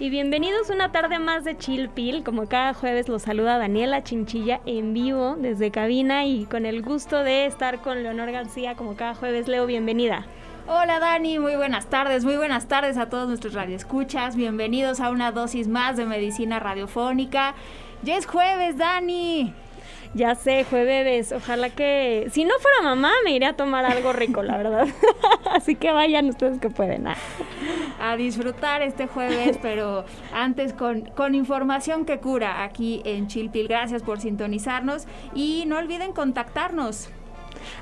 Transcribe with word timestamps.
Y 0.00 0.10
bienvenidos 0.10 0.70
una 0.70 0.90
tarde 0.90 1.20
más 1.20 1.44
de 1.44 1.56
Chill 1.56 1.88
Pill. 1.88 2.24
Como 2.24 2.48
cada 2.48 2.74
jueves 2.74 3.08
los 3.08 3.22
saluda 3.22 3.58
Daniela 3.58 4.02
Chinchilla 4.02 4.60
en 4.66 4.92
vivo 4.92 5.36
desde 5.38 5.70
cabina 5.70 6.24
y 6.24 6.46
con 6.46 6.66
el 6.66 6.82
gusto 6.82 7.22
de 7.22 7.46
estar 7.46 7.80
con 7.80 8.02
Leonor 8.02 8.32
García 8.32 8.74
como 8.74 8.96
cada 8.96 9.14
jueves. 9.14 9.46
Leo, 9.46 9.66
bienvenida. 9.66 10.26
Hola 10.66 10.98
Dani, 10.98 11.38
muy 11.38 11.54
buenas 11.54 11.86
tardes, 11.86 12.24
muy 12.24 12.36
buenas 12.36 12.66
tardes 12.66 12.96
a 12.96 13.08
todos 13.08 13.28
nuestros 13.28 13.54
radioescuchas. 13.54 14.34
Bienvenidos 14.34 14.98
a 14.98 15.10
una 15.10 15.30
dosis 15.30 15.68
más 15.68 15.96
de 15.96 16.06
medicina 16.06 16.58
radiofónica. 16.58 17.54
Ya 18.02 18.16
es 18.16 18.26
jueves, 18.26 18.76
Dani. 18.76 19.54
Ya 20.14 20.36
sé, 20.36 20.64
jueves. 20.64 21.32
Ojalá 21.32 21.70
que. 21.70 22.28
Si 22.30 22.44
no 22.44 22.54
fuera 22.60 22.82
mamá, 22.82 23.10
me 23.24 23.32
iría 23.32 23.50
a 23.50 23.56
tomar 23.56 23.84
algo 23.84 24.12
rico, 24.12 24.42
la 24.42 24.56
verdad. 24.56 24.86
Así 25.50 25.74
que 25.74 25.90
vayan 25.90 26.28
ustedes 26.28 26.60
que 26.60 26.70
pueden. 26.70 27.08
Ah. 27.08 27.16
A 28.00 28.16
disfrutar 28.16 28.82
este 28.82 29.06
jueves, 29.08 29.58
pero 29.60 30.04
antes 30.32 30.72
con, 30.72 31.02
con 31.02 31.34
información 31.34 32.04
que 32.04 32.20
cura 32.20 32.62
aquí 32.62 33.02
en 33.04 33.26
Chilpil. 33.26 33.66
Gracias 33.66 34.02
por 34.02 34.20
sintonizarnos 34.20 35.06
y 35.34 35.64
no 35.66 35.78
olviden 35.78 36.12
contactarnos. 36.12 37.08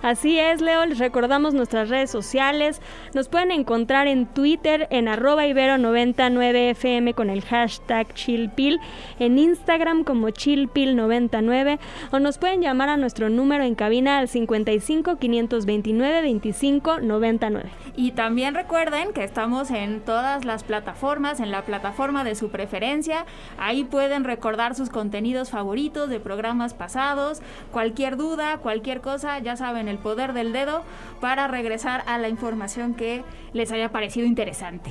Así 0.03 0.39
es, 0.39 0.61
Leo, 0.61 0.87
les 0.87 0.99
recordamos 0.99 1.55
nuestras 1.55 1.89
redes 1.89 2.11
sociales. 2.11 2.81
Nos 3.15 3.29
pueden 3.29 3.51
encontrar 3.51 4.07
en 4.07 4.27
Twitter 4.27 4.87
en 4.91 5.09
arroba 5.09 5.47
ibero99fm 5.47 7.15
con 7.15 7.31
el 7.31 7.43
hashtag 7.43 8.12
chillpil, 8.15 8.81
en 9.19 9.39
Instagram 9.39 10.05
como 10.05 10.29
chillpil99 10.29 11.79
o 12.11 12.19
nos 12.19 12.39
pueden 12.39 12.62
llamar 12.62 12.89
a 12.89 12.97
nuestro 12.97 13.29
número 13.29 13.65
en 13.65 13.75
cabina 13.75 14.19
al 14.19 14.29
55 14.29 15.17
529 15.17 16.23
25 16.23 17.01
99. 17.01 17.71
Y 17.95 18.12
también 18.12 18.55
recuerden 18.55 19.12
que 19.12 19.25
estamos 19.25 19.71
en 19.71 20.01
todas 20.01 20.45
las 20.45 20.65
plataformas, 20.65 21.41
en 21.41 21.51
la 21.51 21.62
plataforma 21.62 22.25
de 22.25 22.34
su 22.34 22.51
preferencia. 22.51 23.27
Ahí 23.59 23.84
pueden 23.84 24.25
recordar 24.25 24.75
sus 24.75 24.89
contenidos 24.89 25.51
favoritos 25.51 26.09
de 26.09 26.21
programas 26.21 26.75
pasados. 26.75 27.43
Cualquier 27.71 28.17
duda, 28.17 28.59
cualquier 28.59 29.01
cosa, 29.01 29.39
ya 29.41 29.56
saben 29.56 29.72
en 29.81 29.89
el 29.89 29.98
poder 29.98 30.33
del 30.33 30.53
dedo 30.53 30.84
para 31.20 31.48
regresar 31.48 32.03
a 32.06 32.19
la 32.19 32.28
información 32.28 32.95
que 32.95 33.25
les 33.53 33.73
haya 33.73 33.91
parecido 33.91 34.27
interesante. 34.27 34.91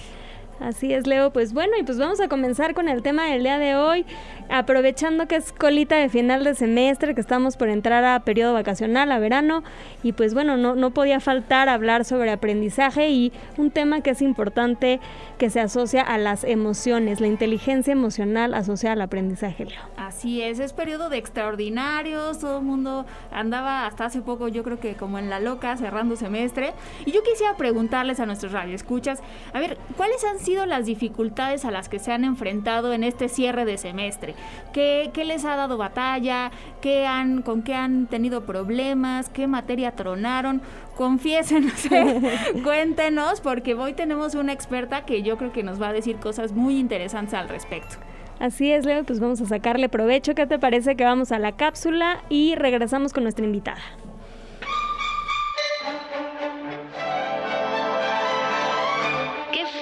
Así 0.61 0.93
es, 0.93 1.07
Leo. 1.07 1.33
Pues 1.33 1.53
bueno, 1.53 1.73
y 1.79 1.83
pues 1.83 1.97
vamos 1.97 2.19
a 2.21 2.27
comenzar 2.27 2.75
con 2.75 2.87
el 2.87 3.01
tema 3.01 3.25
del 3.25 3.41
día 3.41 3.57
de 3.57 3.75
hoy, 3.75 4.05
aprovechando 4.47 5.27
que 5.27 5.35
es 5.35 5.51
colita 5.51 5.95
de 5.95 6.07
final 6.07 6.43
de 6.43 6.53
semestre, 6.53 7.15
que 7.15 7.21
estamos 7.21 7.57
por 7.57 7.67
entrar 7.67 8.05
a 8.05 8.19
periodo 8.19 8.53
vacacional, 8.53 9.11
a 9.11 9.17
verano, 9.17 9.63
y 10.03 10.11
pues 10.11 10.35
bueno, 10.35 10.57
no, 10.57 10.75
no 10.75 10.91
podía 10.91 11.19
faltar 11.19 11.67
hablar 11.67 12.05
sobre 12.05 12.31
aprendizaje 12.31 13.09
y 13.09 13.33
un 13.57 13.71
tema 13.71 14.01
que 14.01 14.11
es 14.11 14.21
importante 14.21 14.99
que 15.39 15.49
se 15.49 15.59
asocia 15.59 16.03
a 16.03 16.19
las 16.19 16.43
emociones, 16.43 17.21
la 17.21 17.27
inteligencia 17.27 17.93
emocional 17.93 18.53
asociada 18.53 18.93
al 18.93 19.01
aprendizaje, 19.01 19.65
Leo. 19.65 19.81
Así 19.97 20.43
es, 20.43 20.59
es 20.59 20.73
periodo 20.73 21.09
de 21.09 21.17
extraordinarios, 21.17 22.37
todo 22.37 22.59
el 22.59 22.65
mundo 22.65 23.07
andaba 23.31 23.87
hasta 23.87 24.05
hace 24.05 24.21
poco, 24.21 24.47
yo 24.47 24.63
creo 24.63 24.79
que 24.79 24.93
como 24.93 25.17
en 25.17 25.31
la 25.31 25.39
loca, 25.39 25.75
cerrando 25.77 26.15
semestre, 26.15 26.73
y 27.05 27.11
yo 27.11 27.23
quisiera 27.23 27.57
preguntarles 27.57 28.19
a 28.19 28.27
nuestros 28.27 28.51
radioescuchas, 28.51 29.21
a 29.53 29.59
ver, 29.59 29.79
¿cuáles 29.97 30.23
han 30.23 30.37
sido 30.37 30.50
las 30.65 30.85
dificultades 30.85 31.65
a 31.65 31.71
las 31.71 31.89
que 31.89 31.99
se 31.99 32.11
han 32.11 32.23
enfrentado 32.23 32.93
en 32.93 33.03
este 33.03 33.29
cierre 33.29 33.65
de 33.65 33.77
semestre? 33.77 34.35
¿Qué, 34.73 35.11
qué 35.13 35.25
les 35.25 35.45
ha 35.45 35.55
dado 35.55 35.77
batalla? 35.77 36.51
¿Qué 36.81 37.05
han, 37.05 37.41
¿Con 37.41 37.63
qué 37.63 37.75
han 37.75 38.07
tenido 38.07 38.45
problemas? 38.45 39.29
¿Qué 39.29 39.47
materia 39.47 39.91
tronaron? 39.91 40.61
Confiésenos, 40.95 41.87
cuéntenos, 42.63 43.41
porque 43.41 43.73
hoy 43.73 43.93
tenemos 43.93 44.35
una 44.35 44.53
experta 44.53 45.05
que 45.05 45.23
yo 45.23 45.37
creo 45.37 45.51
que 45.51 45.63
nos 45.63 45.81
va 45.81 45.89
a 45.89 45.93
decir 45.93 46.17
cosas 46.17 46.51
muy 46.51 46.77
interesantes 46.77 47.33
al 47.33 47.49
respecto. 47.49 47.95
Así 48.39 48.71
es, 48.71 48.85
Leo, 48.85 49.03
pues 49.03 49.19
vamos 49.19 49.39
a 49.41 49.45
sacarle 49.45 49.87
provecho. 49.87 50.33
¿Qué 50.33 50.47
te 50.47 50.57
parece 50.57 50.95
que 50.95 51.03
vamos 51.03 51.31
a 51.31 51.37
la 51.37 51.51
cápsula 51.51 52.23
y 52.27 52.55
regresamos 52.55 53.13
con 53.13 53.21
nuestra 53.21 53.45
invitada? 53.45 53.81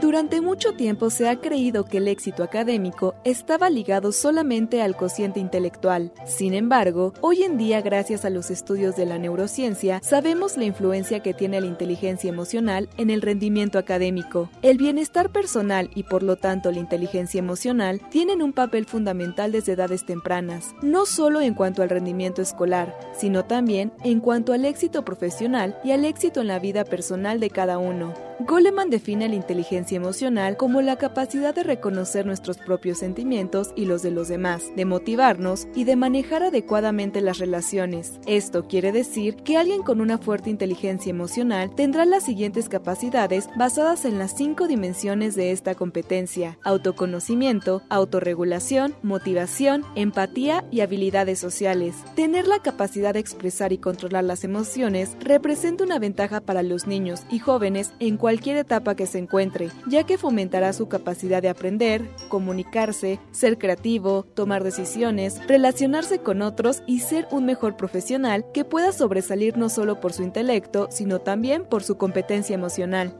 Durante 0.00 0.40
mucho 0.40 0.72
tiempo 0.72 1.08
se 1.08 1.28
ha 1.28 1.36
creído 1.36 1.84
que 1.84 1.98
el 1.98 2.08
éxito 2.08 2.42
académico 2.42 3.14
estaba 3.24 3.70
ligado 3.70 4.10
solamente 4.10 4.82
al 4.82 4.96
cociente 4.96 5.38
intelectual. 5.38 6.12
Sin 6.26 6.52
embargo, 6.52 7.14
hoy 7.20 7.44
en 7.44 7.56
día, 7.56 7.80
gracias 7.80 8.24
a 8.24 8.30
los 8.30 8.50
estudios 8.50 8.96
de 8.96 9.06
la 9.06 9.18
neurociencia, 9.18 10.00
sabemos 10.02 10.56
la 10.56 10.64
influencia 10.64 11.20
que 11.20 11.32
tiene 11.32 11.60
la 11.60 11.68
inteligencia 11.68 12.28
emocional 12.28 12.88
en 12.96 13.10
el 13.10 13.22
rendimiento 13.22 13.78
académico. 13.78 14.50
El 14.62 14.78
bienestar 14.78 15.30
personal 15.30 15.90
y 15.94 16.02
por 16.02 16.22
lo 16.22 16.36
tanto 16.36 16.72
la 16.72 16.80
inteligencia 16.80 17.38
emocional 17.38 18.00
tienen 18.10 18.42
un 18.42 18.52
papel 18.52 18.86
fundamental 18.86 19.52
desde 19.52 19.72
edades 19.72 20.04
tempranas, 20.04 20.74
no 20.82 21.06
solo 21.06 21.40
en 21.40 21.54
cuanto 21.54 21.82
al 21.82 21.90
rendimiento 21.90 22.42
escolar, 22.42 22.98
sino 23.16 23.44
también 23.44 23.92
en 24.02 24.20
cuanto 24.20 24.52
al 24.52 24.64
éxito 24.64 25.04
profesional 25.04 25.78
y 25.84 25.92
al 25.92 26.04
éxito 26.04 26.40
en 26.40 26.48
la 26.48 26.58
vida 26.58 26.84
personal 26.84 27.38
de 27.38 27.50
cada 27.50 27.78
uno. 27.78 28.12
Goleman 28.40 28.90
define 28.90 29.28
la 29.28 29.36
inteligencia 29.36 29.96
emocional 29.96 30.56
como 30.56 30.82
la 30.82 30.96
capacidad 30.96 31.54
de 31.54 31.62
reconocer 31.62 32.26
nuestros 32.26 32.58
propios 32.58 32.98
sentimientos 32.98 33.70
y 33.76 33.84
los 33.84 34.02
de 34.02 34.10
los 34.10 34.26
demás, 34.26 34.72
de 34.74 34.84
motivarnos 34.84 35.68
y 35.74 35.84
de 35.84 35.94
manejar 35.94 36.42
adecuadamente 36.42 37.20
las 37.20 37.38
relaciones. 37.38 38.18
Esto 38.26 38.66
quiere 38.66 38.90
decir 38.90 39.36
que 39.36 39.56
alguien 39.56 39.82
con 39.82 40.00
una 40.00 40.18
fuerte 40.18 40.50
inteligencia 40.50 41.10
emocional 41.10 41.72
tendrá 41.76 42.04
las 42.06 42.24
siguientes 42.24 42.68
capacidades 42.68 43.48
basadas 43.56 44.04
en 44.04 44.18
las 44.18 44.34
cinco 44.36 44.66
dimensiones 44.66 45.36
de 45.36 45.52
esta 45.52 45.76
competencia, 45.76 46.58
autoconocimiento, 46.64 47.82
autorregulación, 47.88 48.96
motivación, 49.02 49.84
empatía 49.94 50.64
y 50.72 50.80
habilidades 50.80 51.38
sociales. 51.38 51.94
Tener 52.16 52.48
la 52.48 52.58
capacidad 52.58 53.14
de 53.14 53.20
expresar 53.20 53.72
y 53.72 53.78
controlar 53.78 54.24
las 54.24 54.42
emociones 54.42 55.16
representa 55.20 55.84
una 55.84 56.00
ventaja 56.00 56.40
para 56.40 56.64
los 56.64 56.88
niños 56.88 57.22
y 57.30 57.38
jóvenes 57.38 57.92
en 58.00 58.16
cualquier 58.24 58.56
etapa 58.56 58.94
que 58.94 59.06
se 59.06 59.18
encuentre, 59.18 59.68
ya 59.86 60.04
que 60.04 60.16
fomentará 60.16 60.72
su 60.72 60.88
capacidad 60.88 61.42
de 61.42 61.50
aprender, 61.50 62.08
comunicarse, 62.30 63.20
ser 63.32 63.58
creativo, 63.58 64.22
tomar 64.22 64.64
decisiones, 64.64 65.46
relacionarse 65.46 66.20
con 66.20 66.40
otros 66.40 66.82
y 66.86 67.00
ser 67.00 67.28
un 67.30 67.44
mejor 67.44 67.76
profesional 67.76 68.46
que 68.54 68.64
pueda 68.64 68.92
sobresalir 68.92 69.58
no 69.58 69.68
solo 69.68 70.00
por 70.00 70.14
su 70.14 70.22
intelecto, 70.22 70.88
sino 70.90 71.18
también 71.18 71.66
por 71.66 71.82
su 71.82 71.98
competencia 71.98 72.54
emocional. 72.54 73.14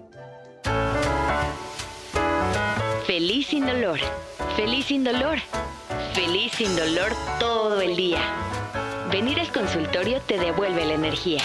Feliz 3.06 3.48
sin 3.48 3.66
dolor, 3.66 3.98
feliz 4.56 4.86
sin 4.86 5.04
dolor, 5.04 5.36
feliz 6.14 6.50
sin 6.52 6.74
dolor 6.76 7.12
todo 7.38 7.82
el 7.82 7.94
día. 7.94 8.22
Venir 9.12 9.38
al 9.38 9.52
consultorio 9.52 10.22
te 10.22 10.38
devuelve 10.38 10.86
la 10.86 10.94
energía. 10.94 11.42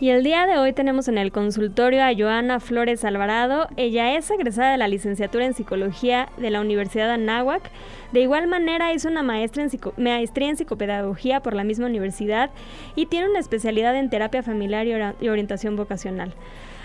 Y 0.00 0.10
el 0.10 0.22
día 0.22 0.46
de 0.46 0.58
hoy 0.58 0.72
tenemos 0.72 1.08
en 1.08 1.18
el 1.18 1.32
consultorio 1.32 2.04
a 2.04 2.14
Joana 2.16 2.60
Flores 2.60 3.04
Alvarado. 3.04 3.66
Ella 3.76 4.16
es 4.16 4.30
egresada 4.30 4.70
de 4.70 4.78
la 4.78 4.86
licenciatura 4.86 5.44
en 5.44 5.54
psicología 5.54 6.28
de 6.36 6.50
la 6.50 6.60
Universidad 6.60 7.08
de 7.08 7.14
Anáhuac. 7.14 7.68
De 8.12 8.20
igual 8.20 8.46
manera 8.46 8.92
hizo 8.92 9.08
una 9.08 9.24
maestra 9.24 9.64
en 9.64 9.70
maestría 9.96 10.50
en 10.50 10.56
psicopedagogía 10.56 11.40
por 11.40 11.54
la 11.54 11.64
misma 11.64 11.86
universidad 11.86 12.50
y 12.94 13.06
tiene 13.06 13.28
una 13.28 13.40
especialidad 13.40 13.96
en 13.96 14.08
terapia 14.08 14.44
familiar 14.44 14.86
y 15.20 15.28
orientación 15.28 15.74
vocacional. 15.74 16.32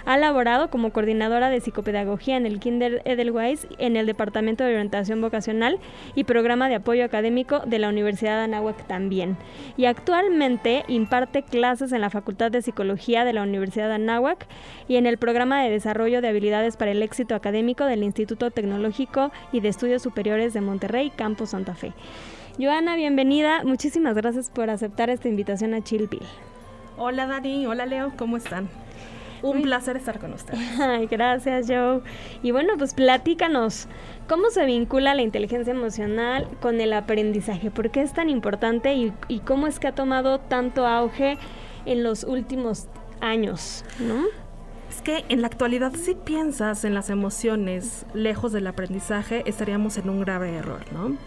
Ha 0.05 0.17
laborado 0.17 0.69
como 0.69 0.91
coordinadora 0.91 1.49
de 1.49 1.61
psicopedagogía 1.61 2.35
en 2.35 2.45
el 2.45 2.59
Kinder 2.59 3.01
Edelweiss 3.05 3.67
en 3.77 3.95
el 3.95 4.05
Departamento 4.05 4.65
de 4.65 4.71
Orientación 4.71 5.21
Vocacional 5.21 5.79
y 6.13 6.25
Programa 6.25 6.67
de 6.67 6.75
Apoyo 6.75 7.05
Académico 7.05 7.61
de 7.65 7.79
la 7.79 7.87
Universidad 7.87 8.37
de 8.37 8.43
Anáhuac 8.43 8.85
también. 8.85 9.37
Y 9.77 9.85
actualmente 9.85 10.83
imparte 10.89 11.43
clases 11.43 11.93
en 11.93 12.01
la 12.01 12.09
Facultad 12.09 12.51
de 12.51 12.61
Psicología 12.61 13.23
de 13.23 13.31
la 13.31 13.43
Universidad 13.43 13.87
de 13.87 13.95
Anáhuac 13.95 14.45
y 14.89 14.97
en 14.97 15.05
el 15.05 15.17
Programa 15.17 15.63
de 15.63 15.69
Desarrollo 15.69 16.21
de 16.21 16.27
Habilidades 16.27 16.75
para 16.75 16.91
el 16.91 17.01
Éxito 17.01 17.33
Académico 17.33 17.85
del 17.85 18.03
Instituto 18.03 18.51
Tecnológico 18.51 19.31
y 19.53 19.61
de 19.61 19.69
Estudios 19.69 20.01
Superiores 20.01 20.53
de 20.53 20.59
Monterrey, 20.59 21.11
Campus 21.11 21.51
Santa 21.51 21.75
Fe. 21.75 21.93
Joana, 22.59 22.97
bienvenida. 22.97 23.63
Muchísimas 23.63 24.15
gracias 24.15 24.49
por 24.49 24.69
aceptar 24.69 25.09
esta 25.09 25.29
invitación 25.29 25.73
a 25.73 25.81
Chilpil. 25.81 26.21
Hola 26.97 27.25
Dani, 27.25 27.65
hola 27.65 27.85
Leo, 27.85 28.11
¿cómo 28.17 28.37
están? 28.37 28.69
Un 29.43 29.61
placer 29.61 29.97
estar 29.97 30.19
con 30.19 30.33
ustedes. 30.33 30.59
Ay, 30.79 31.05
gracias, 31.07 31.67
Joe. 31.67 32.01
Y 32.41 32.51
bueno, 32.51 32.73
pues 32.77 32.93
platícanos, 32.93 33.87
¿cómo 34.27 34.49
se 34.49 34.65
vincula 34.65 35.13
la 35.13 35.21
inteligencia 35.21 35.73
emocional 35.73 36.47
con 36.61 36.81
el 36.81 36.93
aprendizaje? 36.93 37.69
¿Por 37.69 37.91
qué 37.91 38.01
es 38.01 38.13
tan 38.13 38.29
importante 38.29 38.95
y, 38.95 39.13
y 39.27 39.39
cómo 39.39 39.67
es 39.67 39.79
que 39.79 39.87
ha 39.87 39.95
tomado 39.95 40.39
tanto 40.39 40.87
auge 40.87 41.37
en 41.85 42.03
los 42.03 42.23
últimos 42.23 42.87
años, 43.21 43.83
¿no? 43.99 44.23
Es 44.89 45.01
que 45.01 45.25
en 45.29 45.41
la 45.41 45.47
actualidad 45.47 45.93
si 45.93 46.13
piensas 46.13 46.85
en 46.85 46.93
las 46.93 47.09
emociones 47.09 48.05
lejos 48.13 48.51
del 48.51 48.67
aprendizaje 48.67 49.43
estaríamos 49.45 49.97
en 49.97 50.09
un 50.09 50.21
grave 50.21 50.55
error, 50.55 50.81
¿no? 50.93 51.17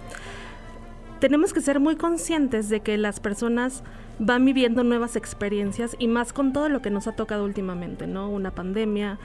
Tenemos 1.27 1.53
que 1.53 1.61
ser 1.61 1.81
muy 1.81 1.97
conscientes 1.97 2.69
de 2.69 2.83
que 2.83 2.97
las 2.97 3.19
personas 3.19 3.83
van 4.21 4.45
viviendo 4.45 4.85
nuevas 4.85 5.17
experiencias 5.17 5.97
y 5.99 6.07
más 6.07 6.33
con 6.33 6.53
todo 6.53 6.69
lo 6.69 6.83
que 6.83 6.91
nos 6.91 7.09
ha 7.09 7.17
tocado 7.17 7.45
últimamente, 7.45 8.07
¿no? 8.07 8.31
Una 8.31 8.55
pandemia, 8.55 9.19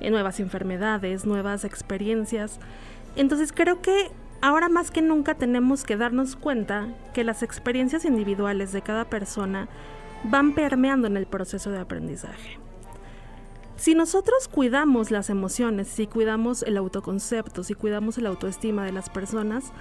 eh, 0.00 0.10
nuevas 0.10 0.40
enfermedades, 0.40 1.26
nuevas 1.26 1.64
experiencias. 1.64 2.58
Entonces 3.14 3.52
creo 3.52 3.80
que 3.80 4.10
ahora 4.40 4.68
más 4.68 4.90
que 4.90 5.00
nunca 5.00 5.36
tenemos 5.36 5.84
que 5.84 5.96
darnos 5.96 6.34
cuenta 6.34 6.88
que 7.12 7.22
las 7.22 7.44
experiencias 7.44 8.04
individuales 8.04 8.72
de 8.72 8.82
cada 8.82 9.04
persona 9.04 9.68
van 10.24 10.54
permeando 10.56 11.06
en 11.06 11.16
el 11.16 11.26
proceso 11.26 11.70
de 11.70 11.78
aprendizaje. 11.78 12.58
Si 13.76 13.94
nosotros 13.94 14.48
cuidamos 14.48 15.12
las 15.12 15.30
emociones, 15.30 15.86
si 15.86 16.08
cuidamos 16.08 16.64
el 16.64 16.76
autoconcepto, 16.76 17.62
si 17.62 17.74
cuidamos 17.74 18.18
la 18.18 18.30
autoestima 18.30 18.84
de 18.84 18.90
las 18.90 19.08
personas, 19.08 19.72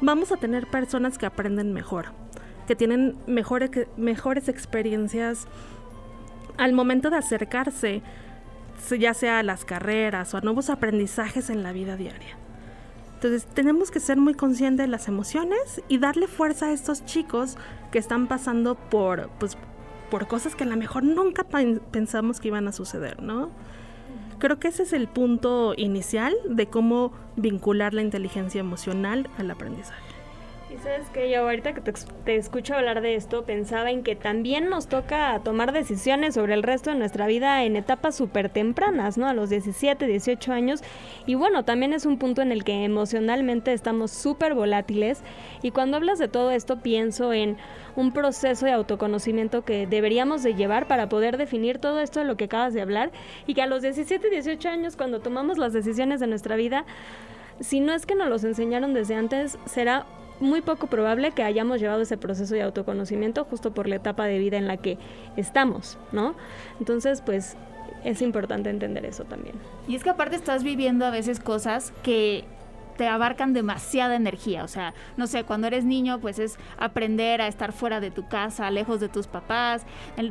vamos 0.00 0.32
a 0.32 0.36
tener 0.36 0.66
personas 0.66 1.18
que 1.18 1.26
aprenden 1.26 1.72
mejor, 1.72 2.06
que 2.66 2.76
tienen 2.76 3.16
mejores, 3.26 3.70
mejores 3.96 4.48
experiencias 4.48 5.46
al 6.58 6.72
momento 6.72 7.10
de 7.10 7.16
acercarse, 7.16 8.02
ya 8.98 9.14
sea 9.14 9.38
a 9.38 9.42
las 9.42 9.64
carreras 9.64 10.34
o 10.34 10.38
a 10.38 10.40
nuevos 10.40 10.70
aprendizajes 10.70 11.50
en 11.50 11.62
la 11.62 11.72
vida 11.72 11.96
diaria. 11.96 12.36
Entonces 13.14 13.46
tenemos 13.46 13.90
que 13.90 13.98
ser 13.98 14.18
muy 14.18 14.34
conscientes 14.34 14.84
de 14.84 14.90
las 14.90 15.08
emociones 15.08 15.82
y 15.88 15.98
darle 15.98 16.26
fuerza 16.26 16.66
a 16.66 16.72
estos 16.72 17.04
chicos 17.06 17.56
que 17.90 17.98
están 17.98 18.26
pasando 18.26 18.74
por, 18.74 19.30
pues, 19.38 19.56
por 20.10 20.28
cosas 20.28 20.54
que 20.54 20.64
a 20.64 20.66
lo 20.66 20.76
mejor 20.76 21.02
nunca 21.02 21.44
pensamos 21.90 22.40
que 22.40 22.48
iban 22.48 22.68
a 22.68 22.72
suceder, 22.72 23.22
¿no? 23.22 23.50
Creo 24.38 24.58
que 24.58 24.68
ese 24.68 24.82
es 24.82 24.92
el 24.92 25.08
punto 25.08 25.74
inicial 25.76 26.34
de 26.48 26.66
cómo 26.66 27.12
vincular 27.36 27.94
la 27.94 28.02
inteligencia 28.02 28.60
emocional 28.60 29.28
al 29.38 29.50
aprendizaje. 29.50 30.05
Y 30.68 30.78
sabes 30.78 31.08
que 31.10 31.30
yo 31.30 31.42
ahorita 31.42 31.74
que 31.74 31.80
te, 31.80 32.36
escucho 32.36 32.74
hablar 32.74 33.00
de 33.00 33.14
esto, 33.14 33.44
pensaba 33.44 33.92
en 33.92 34.02
que 34.02 34.16
también 34.16 34.68
nos 34.68 34.88
toca 34.88 35.40
tomar 35.44 35.70
decisiones 35.70 36.34
sobre 36.34 36.54
el 36.54 36.64
resto 36.64 36.90
de 36.90 36.96
nuestra 36.96 37.28
vida 37.28 37.62
en 37.62 37.76
etapas 37.76 38.16
súper 38.16 38.48
tempranas, 38.48 39.16
¿no? 39.16 39.28
A 39.28 39.32
los 39.32 39.48
17, 39.48 40.08
18 40.08 40.52
años. 40.52 40.82
Y 41.24 41.36
bueno, 41.36 41.64
también 41.64 41.92
es 41.92 42.04
un 42.04 42.18
punto 42.18 42.42
en 42.42 42.50
el 42.50 42.64
que 42.64 42.84
emocionalmente 42.84 43.72
estamos 43.72 44.10
súper 44.10 44.54
volátiles. 44.54 45.22
Y 45.62 45.70
cuando 45.70 45.98
hablas 45.98 46.18
de 46.18 46.26
todo 46.26 46.50
esto, 46.50 46.80
pienso 46.80 47.32
en 47.32 47.58
un 47.94 48.10
proceso 48.10 48.66
de 48.66 48.72
autoconocimiento 48.72 49.64
que 49.64 49.86
deberíamos 49.86 50.42
de 50.42 50.54
llevar 50.54 50.88
para 50.88 51.08
poder 51.08 51.36
definir 51.36 51.78
todo 51.78 52.00
esto 52.00 52.18
de 52.18 52.26
lo 52.26 52.36
que 52.36 52.46
acabas 52.46 52.74
de 52.74 52.82
hablar. 52.82 53.12
Y 53.46 53.54
que 53.54 53.62
a 53.62 53.66
los 53.66 53.82
17, 53.82 54.30
18 54.30 54.68
años, 54.68 54.96
cuando 54.96 55.20
tomamos 55.20 55.58
las 55.58 55.72
decisiones 55.72 56.18
de 56.18 56.26
nuestra 56.26 56.56
vida, 56.56 56.84
si 57.60 57.78
no 57.78 57.92
es 57.92 58.04
que 58.04 58.16
nos 58.16 58.28
los 58.28 58.42
enseñaron 58.42 58.94
desde 58.94 59.14
antes, 59.14 59.58
será 59.64 60.06
muy 60.40 60.60
poco 60.60 60.86
probable 60.86 61.32
que 61.32 61.42
hayamos 61.42 61.80
llevado 61.80 62.02
ese 62.02 62.16
proceso 62.16 62.54
de 62.54 62.62
autoconocimiento 62.62 63.44
justo 63.44 63.72
por 63.72 63.88
la 63.88 63.96
etapa 63.96 64.26
de 64.26 64.38
vida 64.38 64.56
en 64.56 64.66
la 64.66 64.76
que 64.76 64.98
estamos, 65.36 65.98
¿no? 66.12 66.34
Entonces, 66.78 67.22
pues 67.22 67.56
es 68.04 68.22
importante 68.22 68.70
entender 68.70 69.04
eso 69.04 69.24
también. 69.24 69.56
Y 69.88 69.96
es 69.96 70.04
que 70.04 70.10
aparte 70.10 70.36
estás 70.36 70.62
viviendo 70.62 71.04
a 71.04 71.10
veces 71.10 71.40
cosas 71.40 71.92
que 72.02 72.44
te 72.96 73.08
abarcan 73.08 73.52
demasiada 73.52 74.16
energía. 74.16 74.64
O 74.64 74.68
sea, 74.68 74.94
no 75.16 75.26
sé, 75.26 75.44
cuando 75.44 75.66
eres 75.66 75.84
niño, 75.84 76.18
pues 76.20 76.38
es 76.38 76.58
aprender 76.78 77.40
a 77.40 77.46
estar 77.46 77.72
fuera 77.72 78.00
de 78.00 78.10
tu 78.10 78.28
casa, 78.28 78.70
lejos 78.70 79.00
de 79.00 79.08
tus 79.08 79.26
papás. 79.26 79.84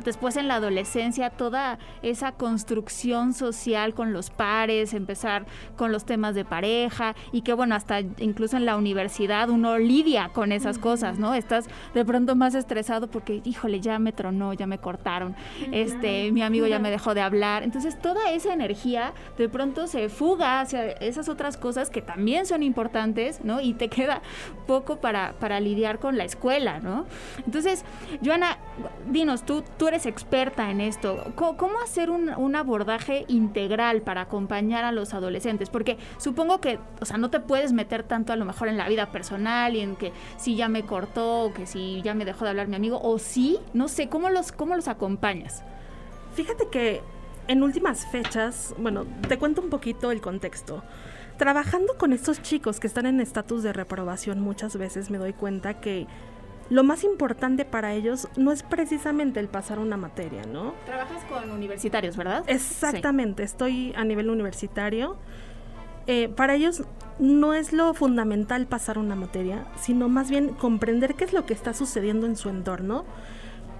después 0.04 0.36
en 0.36 0.48
la 0.48 0.56
adolescencia, 0.56 1.30
toda 1.30 1.78
esa 2.02 2.32
construcción 2.32 3.32
social 3.32 3.94
con 3.94 4.12
los 4.12 4.30
pares, 4.30 4.94
empezar 4.94 5.46
con 5.76 5.92
los 5.92 6.04
temas 6.04 6.34
de 6.34 6.44
pareja 6.44 7.14
y 7.32 7.42
que 7.42 7.52
bueno, 7.52 7.74
hasta 7.74 8.00
incluso 8.00 8.56
en 8.56 8.66
la 8.66 8.76
universidad 8.76 9.50
uno 9.50 9.78
lidia 9.78 10.30
con 10.32 10.52
esas 10.52 10.78
cosas, 10.78 11.18
¿no? 11.18 11.34
Estás 11.34 11.66
de 11.94 12.04
pronto 12.04 12.36
más 12.36 12.54
estresado 12.54 13.08
porque, 13.08 13.40
híjole, 13.44 13.80
ya 13.80 13.98
me 13.98 14.12
tronó, 14.12 14.52
ya 14.52 14.66
me 14.66 14.78
cortaron, 14.78 15.34
este, 15.72 16.30
mi 16.32 16.42
amigo 16.42 16.66
ya 16.66 16.78
me 16.78 16.90
dejó 16.90 17.14
de 17.14 17.20
hablar. 17.20 17.62
Entonces 17.62 18.00
toda 18.00 18.30
esa 18.32 18.52
energía 18.52 19.12
de 19.38 19.48
pronto 19.48 19.86
se 19.86 20.08
fuga 20.08 20.60
hacia 20.60 20.92
esas 20.92 21.28
otras 21.28 21.56
cosas 21.56 21.90
que 21.90 22.02
también 22.02 22.46
son 22.46 22.55
importantes, 22.62 23.44
¿no? 23.44 23.60
Y 23.60 23.74
te 23.74 23.88
queda 23.96 24.22
poco 24.66 24.96
para, 24.96 25.34
para 25.34 25.60
lidiar 25.60 25.98
con 25.98 26.16
la 26.16 26.24
escuela, 26.24 26.80
¿no? 26.80 27.06
Entonces, 27.44 27.84
Joana, 28.24 28.58
dinos, 29.10 29.44
tú, 29.44 29.62
tú 29.76 29.88
eres 29.88 30.06
experta 30.06 30.70
en 30.70 30.80
esto. 30.80 31.32
¿Cómo, 31.34 31.80
hacer 31.82 32.10
un, 32.10 32.30
un, 32.30 32.56
abordaje 32.56 33.24
integral 33.28 34.02
para 34.02 34.22
acompañar 34.22 34.84
a 34.84 34.92
los 34.92 35.14
adolescentes? 35.14 35.70
Porque 35.70 35.98
supongo 36.18 36.60
que, 36.60 36.78
o 37.00 37.04
sea, 37.04 37.16
no 37.18 37.30
te 37.30 37.40
puedes 37.40 37.72
meter 37.72 38.02
tanto 38.02 38.32
a 38.32 38.36
lo 38.36 38.44
mejor 38.44 38.68
en 38.68 38.76
la 38.76 38.88
vida 38.88 39.06
personal 39.12 39.76
y 39.76 39.80
en 39.80 39.96
que 39.96 40.12
si 40.36 40.56
ya 40.56 40.68
me 40.68 40.84
cortó, 40.84 41.44
o 41.44 41.52
que 41.52 41.66
si 41.66 42.02
ya 42.02 42.14
me 42.14 42.24
dejó 42.24 42.44
de 42.44 42.50
hablar 42.50 42.68
mi 42.68 42.76
amigo, 42.76 43.00
o 43.02 43.18
sí, 43.18 43.58
no 43.72 43.88
sé, 43.88 44.08
¿cómo 44.08 44.30
los, 44.30 44.52
cómo 44.52 44.74
los 44.74 44.88
acompañas? 44.88 45.62
Fíjate 46.34 46.68
que 46.68 47.02
en 47.48 47.62
últimas 47.62 48.06
fechas, 48.06 48.74
bueno, 48.78 49.06
te 49.28 49.38
cuento 49.38 49.62
un 49.62 49.70
poquito 49.70 50.10
el 50.10 50.20
contexto. 50.20 50.82
Trabajando 51.36 51.98
con 51.98 52.12
estos 52.12 52.40
chicos 52.40 52.80
que 52.80 52.86
están 52.86 53.04
en 53.06 53.20
estatus 53.20 53.62
de 53.62 53.72
reprobación 53.72 54.40
muchas 54.40 54.76
veces 54.76 55.10
me 55.10 55.18
doy 55.18 55.34
cuenta 55.34 55.80
que 55.80 56.06
lo 56.70 56.82
más 56.82 57.04
importante 57.04 57.64
para 57.64 57.92
ellos 57.92 58.28
no 58.36 58.52
es 58.52 58.62
precisamente 58.62 59.38
el 59.38 59.48
pasar 59.48 59.78
una 59.78 59.96
materia, 59.96 60.42
¿no? 60.46 60.72
Trabajas 60.84 61.22
con 61.24 61.50
universitarios, 61.50 62.16
¿verdad? 62.16 62.42
Exactamente, 62.46 63.42
estoy 63.42 63.92
a 63.96 64.04
nivel 64.04 64.30
universitario. 64.30 65.16
Eh, 66.06 66.28
para 66.28 66.54
ellos 66.54 66.84
no 67.18 67.52
es 67.52 67.72
lo 67.72 67.92
fundamental 67.92 68.66
pasar 68.66 68.98
una 68.98 69.14
materia, 69.14 69.66
sino 69.80 70.08
más 70.08 70.30
bien 70.30 70.54
comprender 70.54 71.14
qué 71.14 71.24
es 71.24 71.32
lo 71.32 71.46
que 71.46 71.54
está 71.54 71.74
sucediendo 71.74 72.26
en 72.26 72.36
su 72.36 72.48
entorno 72.48 73.04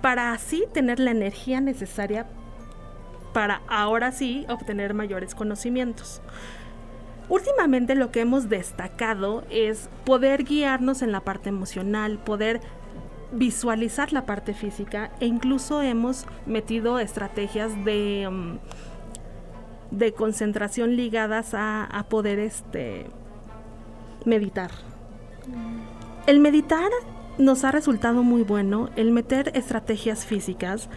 para 0.02 0.32
así 0.32 0.64
tener 0.72 1.00
la 1.00 1.10
energía 1.10 1.60
necesaria 1.60 2.26
para 3.32 3.62
ahora 3.68 4.12
sí 4.12 4.44
obtener 4.48 4.94
mayores 4.94 5.34
conocimientos. 5.34 6.20
Últimamente 7.28 7.94
lo 7.94 8.12
que 8.12 8.20
hemos 8.20 8.48
destacado 8.48 9.44
es 9.50 9.88
poder 10.04 10.44
guiarnos 10.44 11.02
en 11.02 11.10
la 11.10 11.20
parte 11.20 11.48
emocional, 11.48 12.18
poder 12.18 12.60
visualizar 13.32 14.12
la 14.12 14.26
parte 14.26 14.54
física 14.54 15.10
e 15.20 15.26
incluso 15.26 15.82
hemos 15.82 16.26
metido 16.46 17.00
estrategias 17.00 17.72
de, 17.84 18.28
mm, 18.30 18.58
de 19.90 20.12
concentración 20.12 20.96
ligadas 20.96 21.50
a, 21.52 22.06
poder 22.08 22.38
este, 22.38 23.06
meditar. 24.24 24.70
El 26.26 26.40
meditar 26.40 26.90
nos 27.38 27.64
ha 27.64 27.72
resultado 27.72 28.22
muy 28.22 28.42
bueno, 28.42 28.90
el 28.96 29.10
meter 29.10 29.50
estrategias 29.54 30.24
físicas, 30.24 30.88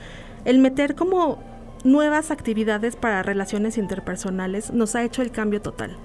el 0.46 0.60
meter 0.60 0.96
como 0.96 1.40
nuevas 1.84 2.32
actividades 2.32 2.96
para 2.96 3.24
relaciones 3.24 3.78
interpersonales 3.78 4.72
nos 4.72 4.96
ha 4.96 5.04
hecho 5.04 5.22
el 5.22 5.32
cambio 5.32 5.62
total. 5.62 5.98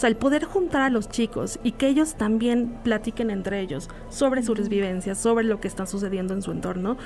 O 0.00 0.04
sea, 0.08 0.08
el 0.08 0.16
poder 0.16 0.44
juntar 0.44 0.80
a 0.80 0.88
los 0.88 1.10
chicos 1.10 1.60
y 1.62 1.72
que 1.72 1.86
ellos 1.86 2.14
también 2.14 2.78
platiquen 2.82 3.28
entre 3.28 3.60
ellos 3.60 3.90
sobre 4.08 4.42
sus 4.42 4.70
vivencias, 4.70 5.18
sobre 5.18 5.44
lo 5.44 5.60
que 5.60 5.68
está 5.68 5.84
sucediendo 5.84 6.32
en 6.32 6.40
su 6.40 6.52
entorno, 6.52 6.96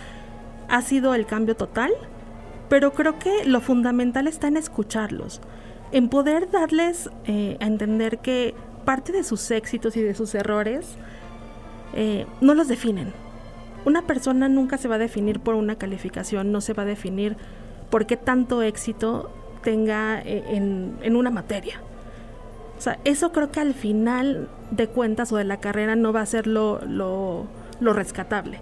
ha 0.68 0.80
sido 0.80 1.12
el 1.16 1.26
cambio 1.26 1.56
total, 1.56 1.90
pero 2.68 2.92
creo 2.92 3.18
que 3.18 3.46
lo 3.46 3.60
fundamental 3.60 4.28
está 4.28 4.46
en 4.46 4.56
escucharlos, 4.56 5.40
en 5.90 6.08
poder 6.08 6.52
darles 6.52 7.10
eh, 7.24 7.56
a 7.58 7.66
entender 7.66 8.18
que 8.18 8.54
parte 8.84 9.10
de 9.10 9.24
sus 9.24 9.50
éxitos 9.50 9.96
y 9.96 10.00
de 10.00 10.14
sus 10.14 10.32
errores 10.36 10.94
eh, 11.94 12.26
no 12.40 12.54
los 12.54 12.68
definen. 12.68 13.12
Una 13.84 14.06
persona 14.06 14.48
nunca 14.48 14.78
se 14.78 14.86
va 14.86 14.94
a 14.94 14.98
definir 14.98 15.40
por 15.40 15.56
una 15.56 15.74
calificación, 15.74 16.52
no 16.52 16.60
se 16.60 16.74
va 16.74 16.84
a 16.84 16.86
definir 16.86 17.36
por 17.90 18.06
qué 18.06 18.16
tanto 18.16 18.62
éxito 18.62 19.32
tenga 19.64 20.20
eh, 20.20 20.44
en 20.54 21.16
una 21.16 21.30
materia. 21.30 21.80
Sea, 22.84 22.98
eso 23.04 23.32
creo 23.32 23.50
que 23.50 23.60
al 23.60 23.72
final 23.72 24.46
de 24.70 24.88
cuentas 24.88 25.32
o 25.32 25.38
de 25.38 25.44
la 25.44 25.56
carrera 25.56 25.96
no 25.96 26.12
va 26.12 26.20
a 26.20 26.26
ser 26.26 26.46
lo, 26.46 26.80
lo, 26.84 27.48
rescatable, 27.80 28.60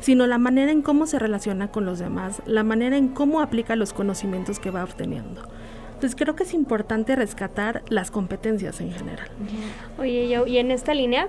sino 0.00 0.26
la 0.26 0.36
manera 0.36 0.70
en 0.70 0.82
cómo 0.82 1.06
se 1.06 1.18
relaciona 1.18 1.68
con 1.68 1.86
los 1.86 1.98
demás, 1.98 2.42
la 2.44 2.62
manera 2.62 2.98
en 2.98 3.08
cómo 3.08 3.40
aplica 3.40 3.74
los 3.74 3.94
conocimientos 3.94 4.58
que 4.58 4.70
va 4.70 4.84
obteniendo. 4.84 5.48
Entonces 5.94 6.16
creo 6.16 6.36
que 6.36 6.42
es 6.42 6.54
importante 6.54 7.16
rescatar 7.16 7.82
las 7.88 8.10
competencias 8.10 8.80
en 8.80 8.92
general. 8.92 9.28
Oye, 9.98 10.28
yo, 10.28 10.46
y 10.46 10.58
en 10.58 10.70
esta 10.70 10.92
línea, 10.92 11.28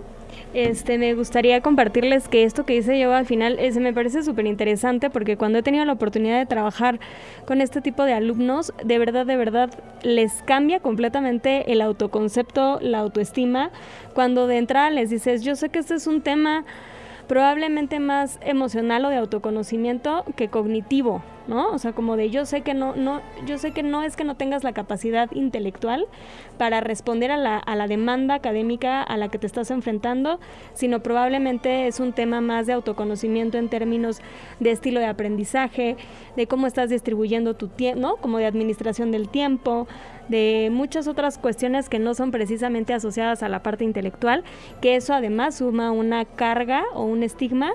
este, 0.54 0.98
me 0.98 1.14
gustaría 1.14 1.62
compartirles 1.62 2.28
que 2.28 2.44
esto 2.44 2.66
que 2.66 2.74
dice 2.74 3.00
yo 3.00 3.14
al 3.14 3.26
final 3.26 3.58
ese 3.60 3.80
me 3.80 3.94
parece 3.94 4.24
súper 4.24 4.46
interesante 4.46 5.10
porque 5.10 5.38
cuando 5.38 5.60
he 5.60 5.64
tenido 5.64 5.86
la 5.86 5.94
oportunidad 5.94 6.40
de 6.40 6.46
trabajar 6.46 7.00
con 7.46 7.62
este 7.62 7.82
tipo 7.82 8.04
de 8.04 8.14
alumnos, 8.14 8.74
de 8.84 9.00
verdad, 9.00 9.26
de 9.26 9.38
verdad, 9.38 9.70
les 10.04 10.44
cambia 10.44 10.80
completamente 10.80 11.72
el 11.72 11.82
autoconcepto, 11.82 12.80
la 12.82 13.00
autoestima, 13.00 13.72
cuando 14.14 14.48
de 14.48 14.58
entrada 14.58 14.90
les 14.90 15.10
dices, 15.10 15.44
yo 15.44 15.56
sé 15.56 15.70
que 15.70 15.80
este 15.80 15.96
es 15.96 16.08
un 16.08 16.22
tema 16.22 16.66
probablemente 17.28 18.00
más 18.00 18.40
emocional 18.42 19.06
o 19.06 19.10
de 19.10 19.18
autoconocimiento 19.18 20.24
que 20.36 20.48
cognitivo, 20.48 21.24
¿no? 21.48 21.70
O 21.70 21.78
sea, 21.78 21.94
como 21.94 22.18
de 22.18 22.30
yo 22.30 22.46
sé 22.46 22.62
que 22.62 22.74
no, 22.74 22.96
no, 22.96 23.22
yo 23.46 23.58
sé 23.58 23.72
que 23.72 23.84
no 23.84 24.04
es 24.04 24.16
que 24.16 24.24
no 24.24 24.36
tengas 24.36 24.64
la 24.64 24.74
capacidad 24.74 25.32
intelectual 25.32 26.08
para 26.58 26.82
responder 26.82 27.32
a 27.32 27.38
la, 27.38 27.58
a 27.58 27.76
la 27.76 27.88
demanda 27.88 28.36
académica 28.36 29.04
a 29.04 29.18
la 29.18 29.30
que 29.30 29.38
te 29.38 29.48
estás 29.48 29.72
enfrentando, 29.72 30.40
sino 30.74 31.02
probablemente 31.02 31.88
es 31.88 32.00
un 32.00 32.14
tema 32.14 32.42
más 32.42 32.68
de 32.68 32.74
autoconocimiento 32.74 33.58
en 33.58 33.70
términos 33.70 34.22
de 34.60 34.72
estilo 34.72 35.00
de 35.00 35.08
aprendizaje, 35.08 35.98
de 36.36 36.48
cómo 36.48 36.68
estás 36.68 36.90
distribuyendo 36.90 37.54
tu 37.54 37.68
tiempo, 37.68 38.00
¿no? 38.00 38.16
Como 38.18 38.38
de 38.38 38.46
administración 38.46 39.12
del 39.12 39.30
tiempo, 39.30 39.88
de 40.28 40.70
muchas 40.72 41.08
otras 41.08 41.38
cuestiones 41.38 41.90
que 41.90 42.00
no 42.00 42.14
son 42.14 42.32
precisamente 42.32 42.94
asociadas 42.94 43.44
a 43.44 43.50
la 43.50 43.62
parte 43.62 43.84
intelectual, 43.84 44.44
que 44.82 44.96
eso 44.96 45.14
además 45.14 45.56
suma 45.56 45.92
una 45.92 46.26
carga 46.26 46.84
o 46.94 47.04
un 47.04 47.24
estigma 47.24 47.74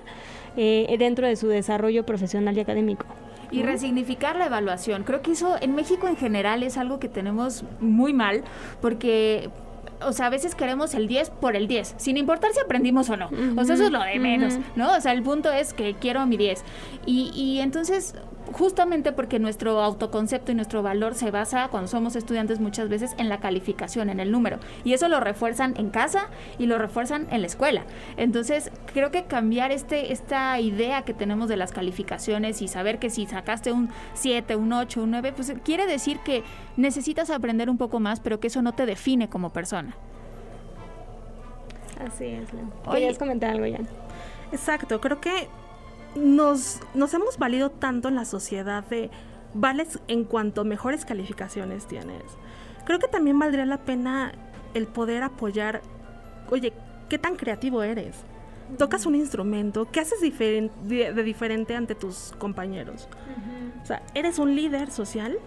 eh, 0.57 0.95
dentro 0.99 1.27
de 1.27 1.37
su 1.37 1.49
desarrollo 1.49 2.05
profesional 2.05 2.57
y 2.57 2.61
académico. 2.61 3.07
Y 3.51 3.63
resignificar 3.63 4.37
la 4.37 4.47
evaluación. 4.47 5.05
Creo 5.05 5.23
que 5.23 5.33
eso 5.33 5.57
en 5.61 5.75
México 5.75 6.09
en 6.09 6.17
general 6.17 6.63
es 6.63 6.77
algo 6.77 7.01
que 7.01 7.09
tenemos 7.09 7.65
muy 7.81 8.13
mal, 8.13 8.45
porque 8.81 9.51
o 10.03 10.13
sea, 10.13 10.27
a 10.27 10.31
veces 10.31 10.55
queremos 10.55 10.95
el 10.95 11.09
10 11.09 11.31
por 11.31 11.57
el 11.57 11.69
10, 11.69 11.95
sin 11.99 12.17
importar 12.17 12.53
si 12.53 12.61
aprendimos 12.61 13.11
o 13.11 13.17
no. 13.17 13.29
O 13.57 13.65
sea, 13.65 13.75
eso 13.75 13.85
es 13.85 13.91
lo 13.91 14.01
de 14.01 14.19
menos, 14.19 14.59
¿no? 14.77 14.95
O 14.97 15.01
sea, 15.01 15.13
el 15.13 15.23
punto 15.23 15.53
es 15.53 15.75
que 15.75 15.95
quiero 15.95 16.25
mi 16.27 16.37
10. 16.37 16.65
Y, 17.07 17.31
y 17.35 17.61
entonces 17.61 18.15
justamente 18.53 19.13
porque 19.13 19.39
nuestro 19.39 19.81
autoconcepto 19.81 20.53
y 20.53 20.55
nuestro 20.55 20.83
valor 20.83 21.15
se 21.15 21.31
basa 21.31 21.69
cuando 21.69 21.89
somos 21.89 22.17
estudiantes 22.17 22.61
muchas 22.61 22.89
veces 22.89 23.15
en 23.19 23.29
la 23.29 23.41
calificación, 23.41 24.11
en 24.11 24.21
el 24.21 24.31
número. 24.31 24.59
Y 24.85 24.93
eso 24.93 25.09
lo 25.09 25.21
refuerzan 25.21 25.75
en 25.77 25.91
casa 25.91 26.29
y 26.59 26.67
lo 26.67 26.79
refuerzan 26.79 27.27
en 27.31 27.41
la 27.41 27.47
escuela. 27.47 27.85
Entonces, 28.17 28.71
creo 28.93 29.11
que 29.11 29.25
cambiar 29.25 29.73
este, 29.73 30.13
esta 30.13 30.59
idea 30.61 31.03
que 31.03 31.15
tenemos 31.15 31.49
de 31.49 31.57
las 31.57 31.73
calificaciones 31.73 32.63
y 32.63 32.69
saber 32.69 32.99
que 32.99 33.11
si 33.11 33.27
sacaste 33.27 33.73
un 33.73 33.91
7, 34.15 34.57
un 34.57 34.73
8, 34.73 35.03
un 35.03 35.11
9, 35.11 35.33
pues 35.35 35.53
quiere 35.65 35.87
decir 35.87 36.19
que 36.21 36.43
necesitas 36.77 37.31
aprender 37.31 37.71
un 37.71 37.79
poco 37.79 38.01
más, 38.01 38.21
pero 38.21 38.41
que 38.41 38.49
eso 38.49 38.63
no 38.63 38.73
te 38.73 38.87
define 38.87 39.29
como 39.29 39.51
persona. 39.51 39.95
Así 42.05 42.27
es. 42.27 42.49
¿Querías 42.91 43.19
comentar 43.19 43.51
algo 43.51 43.67
ya? 43.67 43.81
Exacto, 44.53 45.01
creo 45.01 45.21
que 45.21 45.49
nos, 46.15 46.81
nos 46.95 47.15
hemos 47.15 47.39
valido 47.39 47.71
tanto 47.71 48.09
en 48.09 48.15
la 48.15 48.25
sociedad 48.25 48.85
de 48.85 49.11
vales 49.55 49.99
en 50.09 50.25
cuanto 50.25 50.65
mejores 50.65 51.05
calificaciones 51.05 51.87
tienes. 51.87 52.23
Creo 52.85 52.99
que 52.99 53.09
también 53.09 53.39
valdría 53.39 53.67
la 53.67 53.79
pena 53.79 54.33
el 54.75 54.87
poder 54.87 55.23
apoyar, 55.23 55.83
oye, 56.51 56.73
¿qué 57.09 57.19
tan 57.19 57.37
creativo 57.37 57.83
eres? 57.83 58.17
Tocas 58.79 59.05
un 59.05 59.17
instrumento, 59.17 59.89
¿qué 59.91 60.01
haces 60.01 60.21
de, 60.21 61.23
diferente 61.25 61.75
ante 61.75 61.95
tus 61.95 62.33
compañeros? 62.39 63.09
O 63.83 63.87
sea, 63.87 64.03
¿eres 64.15 64.39
un 64.39 64.55
líder 64.55 64.91
social? 64.91 65.39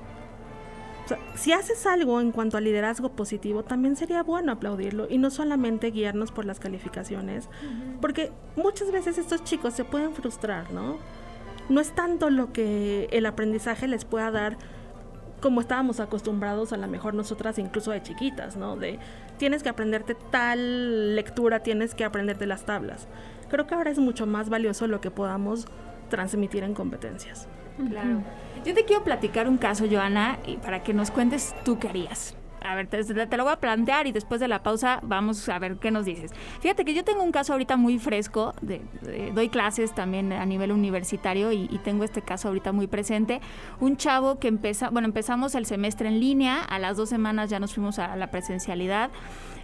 Si 1.35 1.51
haces 1.51 1.85
algo 1.85 2.21
en 2.21 2.31
cuanto 2.31 2.57
a 2.57 2.61
liderazgo 2.61 3.09
positivo, 3.09 3.63
también 3.63 3.95
sería 3.95 4.23
bueno 4.23 4.51
aplaudirlo 4.51 5.07
y 5.09 5.17
no 5.17 5.29
solamente 5.29 5.91
guiarnos 5.91 6.31
por 6.31 6.45
las 6.45 6.59
calificaciones, 6.59 7.49
porque 8.01 8.31
muchas 8.55 8.91
veces 8.91 9.17
estos 9.17 9.43
chicos 9.43 9.73
se 9.73 9.83
pueden 9.83 10.13
frustrar, 10.13 10.71
¿no? 10.71 10.97
No 11.69 11.81
es 11.81 11.93
tanto 11.95 12.29
lo 12.29 12.51
que 12.51 13.07
el 13.11 13.25
aprendizaje 13.25 13.87
les 13.87 14.05
pueda 14.05 14.31
dar 14.31 14.57
como 15.41 15.59
estábamos 15.59 15.99
acostumbrados 15.99 16.71
a 16.71 16.77
lo 16.77 16.87
mejor 16.87 17.13
nosotras 17.13 17.59
incluso 17.59 17.91
de 17.91 18.01
chiquitas, 18.01 18.55
¿no? 18.55 18.77
De 18.77 18.97
tienes 19.37 19.61
que 19.61 19.69
aprenderte 19.69 20.15
tal 20.31 21.15
lectura, 21.15 21.59
tienes 21.59 21.95
que 21.95 22.05
aprenderte 22.05 22.45
las 22.45 22.65
tablas. 22.65 23.07
Creo 23.49 23.67
que 23.67 23.75
ahora 23.75 23.91
es 23.91 23.99
mucho 23.99 24.25
más 24.25 24.49
valioso 24.49 24.87
lo 24.87 25.01
que 25.01 25.11
podamos 25.11 25.67
transmitir 26.09 26.63
en 26.63 26.73
competencias. 26.73 27.47
Claro. 27.89 28.21
Yo 28.65 28.73
te 28.73 28.85
quiero 28.85 29.03
platicar 29.03 29.49
un 29.49 29.57
caso, 29.57 29.85
Joana, 29.89 30.39
y 30.47 30.55
para 30.55 30.83
que 30.83 30.93
nos 30.93 31.11
cuentes 31.11 31.53
tú 31.65 31.79
qué 31.79 31.89
harías. 31.89 32.35
A 32.61 32.75
ver, 32.75 32.87
te, 32.87 33.03
lo 33.37 33.43
voy 33.43 33.51
a 33.51 33.57
plantear 33.57 34.07
y 34.07 34.13
después 34.13 34.39
de 34.39 34.47
la 34.47 34.63
pausa 34.63 34.99
vamos 35.03 35.49
a 35.49 35.59
ver 35.59 35.75
qué 35.77 35.91
nos 35.91 36.05
dices. 36.05 36.31
Fíjate 36.61 36.85
que 36.85 36.93
yo 36.93 37.03
tengo 37.03 37.21
un 37.21 37.33
caso 37.33 37.51
ahorita 37.51 37.75
muy 37.75 37.99
fresco, 37.99 38.53
doy 39.33 39.49
clases 39.49 39.93
también 39.93 40.31
a 40.31 40.45
nivel 40.45 40.71
universitario 40.71 41.51
y, 41.51 41.67
tengo 41.83 42.05
este 42.05 42.21
caso 42.21 42.47
ahorita 42.47 42.71
muy 42.71 42.87
presente. 42.87 43.41
Un 43.81 43.97
chavo 43.97 44.39
que 44.39 44.47
empieza, 44.47 44.89
bueno, 44.89 45.07
empezamos 45.07 45.55
el 45.55 45.65
semestre 45.65 46.07
en 46.07 46.21
línea, 46.21 46.61
a 46.63 46.79
las 46.79 46.95
dos 46.95 47.09
semanas 47.09 47.49
ya 47.49 47.59
nos 47.59 47.73
fuimos 47.73 47.99
a 47.99 48.15
la 48.15 48.31
presencialidad. 48.31 49.11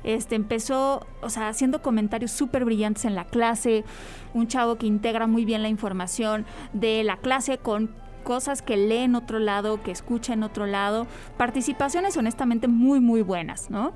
Este, 0.04 0.36
empezó, 0.36 1.08
o 1.22 1.30
sea, 1.30 1.48
haciendo 1.48 1.82
comentarios 1.82 2.32
súper 2.32 2.66
brillantes 2.66 3.06
en 3.06 3.16
la 3.16 3.24
clase, 3.24 3.86
un 4.34 4.48
chavo 4.48 4.76
que 4.76 4.88
integra 4.88 5.26
muy 5.26 5.46
bien 5.46 5.62
la 5.62 5.70
información 5.70 6.46
de 6.74 7.04
la 7.06 7.16
clase 7.16 7.58
con 7.58 7.90
cosas 8.30 8.62
que 8.62 8.78
lee 8.78 9.06
en 9.06 9.16
otro 9.16 9.40
lado, 9.40 9.82
que 9.82 9.90
escucha 9.90 10.34
en 10.34 10.44
otro 10.44 10.68
lado, 10.68 11.08
participaciones 11.36 12.16
honestamente 12.16 12.68
muy 12.68 13.00
muy 13.00 13.24
buenas, 13.24 13.72
¿no? 13.72 13.94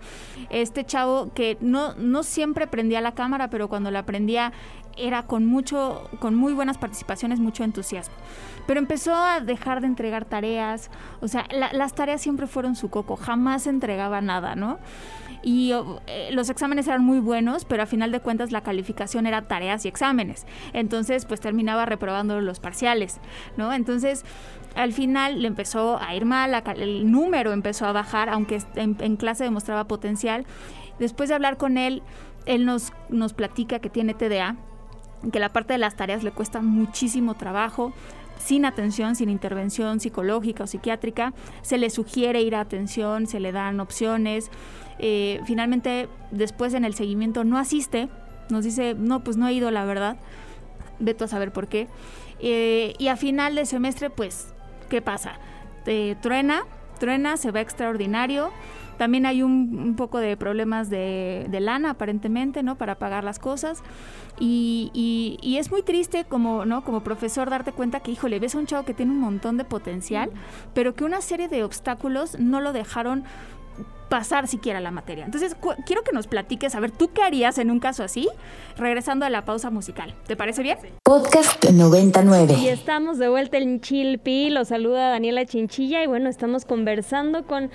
Este 0.49 0.83
chavo 0.83 1.31
que 1.35 1.55
no, 1.61 1.93
no 1.97 2.23
siempre 2.23 2.65
prendía 2.65 2.99
la 2.99 3.11
cámara, 3.11 3.51
pero 3.51 3.69
cuando 3.69 3.91
la 3.91 4.07
prendía 4.07 4.51
era 4.97 5.23
con 5.23 5.45
mucho, 5.45 6.09
con 6.19 6.35
muy 6.35 6.53
buenas 6.53 6.77
participaciones, 6.77 7.39
mucho 7.39 7.63
entusiasmo. 7.63 8.15
Pero 8.67 8.79
empezó 8.79 9.13
a 9.13 9.39
dejar 9.39 9.81
de 9.81 9.87
entregar 9.87 10.25
tareas, 10.25 10.89
o 11.21 11.27
sea, 11.27 11.45
las 11.51 11.93
tareas 11.93 12.21
siempre 12.21 12.47
fueron 12.47 12.75
su 12.75 12.89
coco, 12.89 13.15
jamás 13.15 13.67
entregaba 13.67 14.21
nada, 14.21 14.55
¿no? 14.55 14.79
y 15.43 15.73
eh, 16.07 16.29
los 16.31 16.49
exámenes 16.49 16.87
eran 16.87 17.03
muy 17.03 17.19
buenos, 17.19 17.65
pero 17.65 17.83
a 17.83 17.85
final 17.85 18.11
de 18.11 18.21
cuentas 18.21 18.51
la 18.51 18.61
calificación 18.61 19.27
era 19.27 19.43
tareas 19.43 19.85
y 19.85 19.89
exámenes. 19.89 20.47
Entonces, 20.71 21.25
pues 21.25 21.41
terminaba 21.41 21.85
reprobando 21.85 22.39
los 22.41 22.59
parciales, 22.59 23.19
¿no? 23.57 23.73
Entonces, 23.73 24.23
al 24.75 24.93
final 24.93 25.41
le 25.41 25.47
empezó 25.47 25.99
a 26.01 26.15
ir 26.15 26.25
mal, 26.25 26.55
el 26.77 27.11
número 27.11 27.51
empezó 27.51 27.85
a 27.85 27.91
bajar, 27.91 28.29
aunque 28.29 28.61
en, 28.75 29.17
clase 29.17 29.43
demostraba 29.43 29.85
potencial. 29.85 30.45
Después 30.97 31.29
de 31.29 31.35
hablar 31.35 31.57
con 31.57 31.77
él, 31.77 32.01
él 32.45 32.65
nos, 32.65 32.93
nos 33.09 33.33
platica 33.33 33.79
que 33.79 33.89
tiene 33.89 34.13
TDA, 34.13 34.55
que 35.31 35.39
la 35.39 35.49
parte 35.49 35.73
de 35.73 35.79
las 35.79 35.95
tareas 35.95 36.23
le 36.23 36.31
cuesta 36.31 36.61
muchísimo 36.61 37.35
trabajo, 37.35 37.93
sin 38.37 38.65
atención, 38.65 39.15
sin 39.15 39.29
intervención 39.29 39.99
psicológica 39.99 40.65
o 40.65 40.67
psiquiátrica, 40.67 41.33
se 41.61 41.77
le 41.77 41.89
sugiere 41.89 42.41
ir 42.41 42.55
a 42.55 42.61
atención, 42.61 43.27
se 43.27 43.39
le 43.39 43.51
dan 43.51 43.79
opciones. 43.79 44.51
Eh, 44.99 45.39
finalmente, 45.45 46.09
después 46.31 46.73
en 46.73 46.83
el 46.83 46.93
seguimiento 46.93 47.43
no 47.43 47.57
asiste, 47.57 48.09
nos 48.49 48.65
dice, 48.65 48.95
no, 48.95 49.23
pues 49.23 49.37
no 49.37 49.47
he 49.47 49.53
ido, 49.53 49.71
la 49.71 49.85
verdad. 49.85 50.17
Veto 50.99 51.25
a 51.25 51.27
saber 51.27 51.53
por 51.53 51.67
qué. 51.67 51.87
Eh, 52.39 52.93
y 52.97 53.07
a 53.07 53.15
final 53.15 53.55
de 53.55 53.65
semestre, 53.65 54.09
pues, 54.09 54.53
¿qué 54.89 55.01
pasa? 55.01 55.39
Truena, 56.21 56.63
truena, 56.99 57.37
se 57.37 57.51
va 57.51 57.61
extraordinario. 57.61 58.51
También 59.03 59.25
hay 59.25 59.43
un, 59.43 59.95
poco 59.97 60.19
de 60.19 60.37
problemas 60.37 60.89
de, 60.89 61.45
lana, 61.59 61.89
aparentemente, 61.89 62.63
¿no? 62.63 62.77
Para 62.77 62.95
pagar 62.95 63.25
las 63.25 63.37
cosas. 63.37 63.83
Y, 64.39 64.91
y, 65.43 65.57
es 65.57 65.71
muy 65.71 65.81
triste 65.81 66.23
como, 66.23 66.63
¿no? 66.63 66.85
Como 66.85 67.03
profesor 67.03 67.49
darte 67.49 67.73
cuenta 67.73 67.99
que, 67.99 68.11
híjole, 68.11 68.39
ves 68.39 68.55
a 68.55 68.59
un 68.59 68.65
chavo 68.65 68.85
que 68.85 68.93
tiene 68.93 69.11
un 69.11 69.19
montón 69.19 69.57
de 69.57 69.65
potencial, 69.65 70.31
pero 70.73 70.95
que 70.95 71.03
una 71.03 71.19
serie 71.19 71.49
de 71.49 71.65
obstáculos 71.65 72.39
no 72.39 72.61
lo 72.61 72.71
dejaron 72.71 73.25
pasar 74.07 74.47
siquiera 74.47 74.79
la 74.79 74.91
materia. 74.91 75.25
Entonces, 75.25 75.57
quiero 75.85 76.03
que 76.03 76.13
nos 76.13 76.27
platiques, 76.27 76.73
a 76.75 76.79
ver, 76.79 76.91
¿tú 76.91 77.11
qué 77.11 77.23
harías 77.23 77.57
en 77.57 77.71
un 77.71 77.81
caso 77.81 78.05
así? 78.05 78.29
Regresando 78.77 79.25
a 79.25 79.29
la 79.29 79.43
pausa 79.43 79.69
musical. 79.69 80.15
¿Te 80.27 80.37
parece 80.37 80.63
bien? 80.63 80.77
Podcast 81.03 81.61
99. 81.69 82.53
Y 82.53 82.69
estamos 82.69 83.17
de 83.17 83.27
vuelta 83.27 83.57
en 83.57 83.81
Chilpi. 83.81 84.49
Lo 84.49 84.63
saluda 84.63 85.09
Daniela 85.09 85.45
Chinchilla 85.45 86.01
y 86.01 86.07
bueno, 86.07 86.29
estamos 86.29 86.63
conversando 86.63 87.45
con 87.45 87.69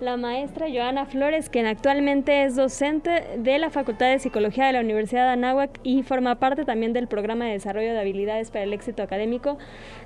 la 0.00 0.16
maestra 0.16 0.66
Joana 0.72 1.06
Flores, 1.06 1.50
quien 1.50 1.66
actualmente 1.66 2.44
es 2.44 2.56
docente 2.56 3.38
de 3.38 3.58
la 3.58 3.70
Facultad 3.70 4.08
de 4.08 4.18
Psicología 4.18 4.66
de 4.66 4.72
la 4.72 4.80
Universidad 4.80 5.24
de 5.24 5.32
Anáhuac 5.32 5.78
y 5.82 6.02
forma 6.02 6.36
parte 6.36 6.64
también 6.64 6.92
del 6.92 7.06
programa 7.06 7.44
de 7.46 7.52
desarrollo 7.52 7.92
de 7.92 8.00
habilidades 8.00 8.50
para 8.50 8.64
el 8.64 8.72
éxito 8.72 9.02
académico 9.02 9.58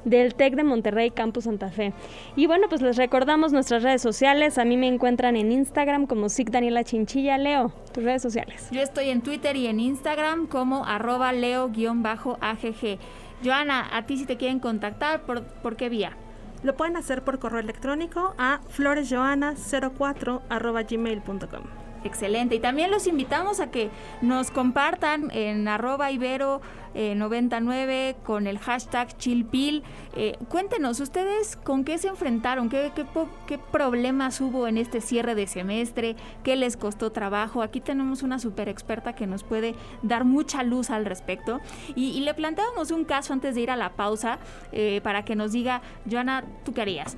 del 0.05 0.35
TEC 0.35 0.57
de 0.57 0.65
Monterrey 0.65 1.11
Campus 1.11 1.45
Santa 1.45 1.71
Fe. 1.71 1.93
Y 2.37 2.47
bueno, 2.47 2.69
pues 2.69 2.83
les 2.83 2.97
recordamos 2.97 3.53
nuestras 3.53 3.83
redes 3.83 4.03
sociales. 4.03 4.59
A 4.59 4.65
mí 4.65 4.77
me 4.77 4.89
encuentran 4.89 5.37
en 5.37 5.53
Instagram 5.53 6.07
como 6.07 6.29
SIC 6.29 6.51
Chinchilla. 6.85 7.39
Leo, 7.39 7.73
tus 7.93 8.05
redes 8.05 8.23
sociales. 8.23 8.69
Yo 8.71 8.81
estoy 8.81 9.11
en 9.11 9.23
Twitter 9.23 9.57
y 9.57 9.67
en 9.67 9.81
Instagram 9.81 10.47
como 10.47 10.85
arroba 10.85 11.33
leo-agg. 11.33 12.99
Joana, 13.45 13.89
a 13.93 14.07
ti 14.07 14.17
si 14.17 14.27
te 14.27 14.37
quieren 14.37 14.59
contactar, 14.59 15.23
¿por, 15.23 15.45
¿por 15.45 15.77
qué 15.77 15.89
vía? 15.89 16.17
Lo 16.65 16.77
pueden 16.77 16.97
hacer 16.97 17.23
por 17.23 17.39
correo 17.39 17.61
electrónico 17.61 18.35
a 18.39 18.61
floresjoana04 18.77 20.41
Excelente. 22.05 22.57
Y 22.57 22.61
también 22.61 22.91
los 22.91 23.07
invitamos 23.07 23.61
a 23.61 23.71
que 23.71 23.91
nos 24.21 24.51
compartan 24.51 25.31
en 25.31 25.69
arroba 25.69 26.11
ibero 26.11 26.61
99 26.95 28.09
eh, 28.11 28.17
con 28.25 28.47
el 28.47 28.59
hashtag 28.59 29.17
chilpil. 29.19 29.83
Eh, 30.17 30.37
cuéntenos, 30.49 31.01
¿ustedes 31.01 31.57
con 31.57 31.85
qué 31.85 31.99
se 31.99 32.09
enfrentaron? 32.09 32.69
¿Qué, 32.69 32.93
problemas 33.73 34.41
hubo 34.41 34.69
en 34.69 34.79
este 34.79 35.01
cierre 35.01 35.35
de 35.35 35.47
semestre? 35.47 36.17
¿Qué 36.45 36.57
les 36.57 36.77
costó 36.77 37.11
trabajo? 37.11 37.63
Aquí 37.63 37.81
tenemos 37.81 38.23
una 38.23 38.39
super 38.39 38.69
experta 38.69 39.15
que 39.15 39.27
nos 39.27 39.43
puede 39.43 39.75
dar 40.03 40.25
mucha 40.25 40.63
luz 40.63 40.91
al 40.91 41.05
respecto. 41.05 41.61
Y, 41.95 42.25
le 42.25 42.33
planteábamos 42.33 42.91
un 42.91 43.05
caso 43.05 43.35
antes 43.35 43.55
de 43.55 43.61
ir 43.61 43.71
a 43.71 43.77
la 43.77 43.91
pausa 43.91 44.39
eh, 44.73 45.01
para 45.03 45.25
que 45.25 45.37
nos 45.37 45.53
diga, 45.53 45.83
Joana, 46.11 46.45
¿tú 46.65 46.73
qué 46.73 46.83
harías? 46.83 47.17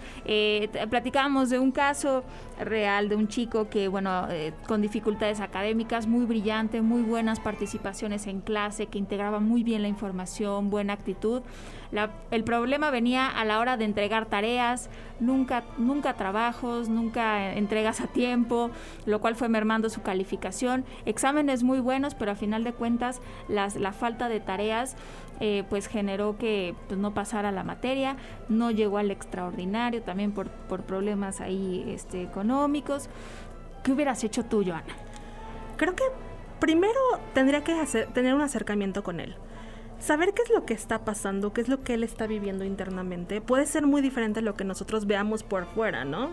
platicábamos 0.90 1.50
de 1.50 1.59
un 1.59 1.71
caso 1.71 2.25
real 2.59 3.09
de 3.09 3.16
un 3.16 3.28
chico 3.28 3.68
que, 3.68 3.87
bueno, 3.88 4.26
con 4.66 4.83
dificultades 4.83 5.40
académicas, 5.40 6.06
muy 6.06 6.25
brillante, 6.25 6.83
muy 6.83 7.02
buenas 7.02 7.38
participaciones 7.38 8.26
en 8.26 8.40
clase, 8.40 8.87
que 8.87 8.99
integraba 8.99 9.38
muy 9.38 9.62
bien 9.66 9.82
la 9.82 9.88
información, 9.88 10.70
buena 10.70 10.94
actitud. 10.94 11.42
el 12.30 12.44
problema 12.44 12.90
venía 12.90 13.28
a 13.28 13.44
la 13.44 13.58
hora 13.58 13.76
de 13.76 13.85
entregar 13.85 14.26
tareas, 14.26 14.88
nunca, 15.20 15.64
nunca 15.76 16.14
trabajos, 16.14 16.88
nunca 16.88 17.52
entregas 17.52 18.00
a 18.00 18.06
tiempo, 18.06 18.70
lo 19.06 19.20
cual 19.20 19.35
fue 19.35 19.49
mermando 19.49 19.90
su 19.90 20.02
calificación. 20.02 20.85
Exámenes 21.04 21.64
muy 21.64 21.80
buenos, 21.80 22.14
pero 22.14 22.30
a 22.30 22.37
final 22.37 22.64
de 22.64 22.73
cuentas 22.73 23.20
las, 23.49 23.76
la 23.76 23.92
falta 23.92 24.28
de 24.28 24.40
tareas 24.40 24.96
eh, 25.40 25.64
pues 25.68 25.88
generó 25.88 26.38
que 26.38 26.75
pues, 26.87 26.99
no 26.99 27.12
pasara 27.12 27.50
la 27.50 27.64
materia, 27.64 28.16
no 28.49 28.70
llegó 28.70 28.99
al 28.99 29.11
extraordinario, 29.11 30.02
también 30.02 30.32
por, 30.32 30.49
por 30.49 30.85
problemas 30.85 31.40
ahí 31.40 31.85
este, 31.88 32.23
económicos. 32.23 33.11
¿Qué 33.82 33.92
hubieras 33.92 34.23
hecho 34.23 34.44
tú, 34.44 34.62
Joana? 34.64 34.94
Creo 35.76 35.94
que 35.94 36.04
primero 36.61 37.00
tendría 37.35 37.64
que 37.64 37.73
hacer, 37.73 38.06
tener 38.12 38.35
un 38.35 38.40
acercamiento 38.40 39.02
con 39.02 39.18
él 39.18 39.37
saber 39.99 40.35
qué 40.35 40.43
es 40.43 40.50
lo 40.50 40.65
que 40.65 40.75
está 40.75 41.05
pasando, 41.05 41.53
qué 41.53 41.61
es 41.61 41.69
lo 41.69 41.83
que 41.83 41.95
él 41.95 42.05
está 42.05 42.26
viviendo 42.26 42.65
internamente, 42.65 43.41
puede 43.41 43.67
ser 43.67 43.87
muy 43.87 44.03
diferente 44.03 44.41
a 44.41 44.43
lo 44.43 44.55
que 44.55 44.65
nosotros 44.65 45.07
veamos 45.07 45.43
por 45.43 45.67
fuera, 45.67 46.05
¿no? 46.05 46.31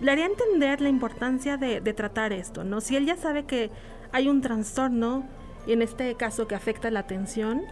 Le 0.00 0.10
haría 0.10 0.26
entender 0.26 0.80
la 0.80 0.88
importancia 0.88 1.56
de, 1.56 1.80
tratar 1.94 2.32
esto, 2.32 2.64
¿no? 2.64 2.80
Si 2.80 2.96
él 2.96 3.06
ya 3.06 3.16
sabe 3.16 3.44
que 3.44 3.70
hay 4.12 4.28
un 4.28 4.42
trastorno, 4.42 5.26
y 5.66 5.72
en 5.72 5.82
este 5.82 6.14
caso 6.14 6.46
que 6.46 6.54
afecta 6.54 6.90
la 6.90 7.00
atención, 7.00 7.62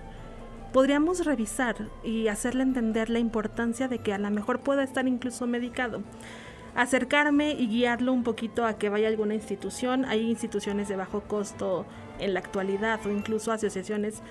podríamos 0.73 1.25
revisar 1.25 1.77
y 2.03 2.29
hacerle 2.29 2.63
entender 2.63 3.11
la 3.11 3.19
importancia 3.19 3.89
de 3.89 3.99
que 3.99 4.13
a 4.13 4.19
lo 4.19 4.31
mejor 4.31 4.61
pueda 4.61 4.83
estar 4.83 5.07
incluso 5.07 5.47
medicado. 5.47 6.03
Acercarme 6.75 7.53
y 7.53 7.69
guiarlo 7.69 8.13
un 8.13 8.25
poquito 8.25 8.67
a 8.67 8.79
que 8.79 8.89
vaya 8.89 9.07
a 9.07 9.11
alguna 9.11 9.35
institución. 9.35 10.05
Hay 10.07 10.29
instituciones 10.29 10.89
de 10.89 10.97
bajo 10.97 11.21
costo 11.21 11.87
en 12.19 12.35
la 12.35 12.41
actualidad 12.41 12.99
o 13.07 13.11
incluso 13.11 13.53
asociaciones 13.53 14.23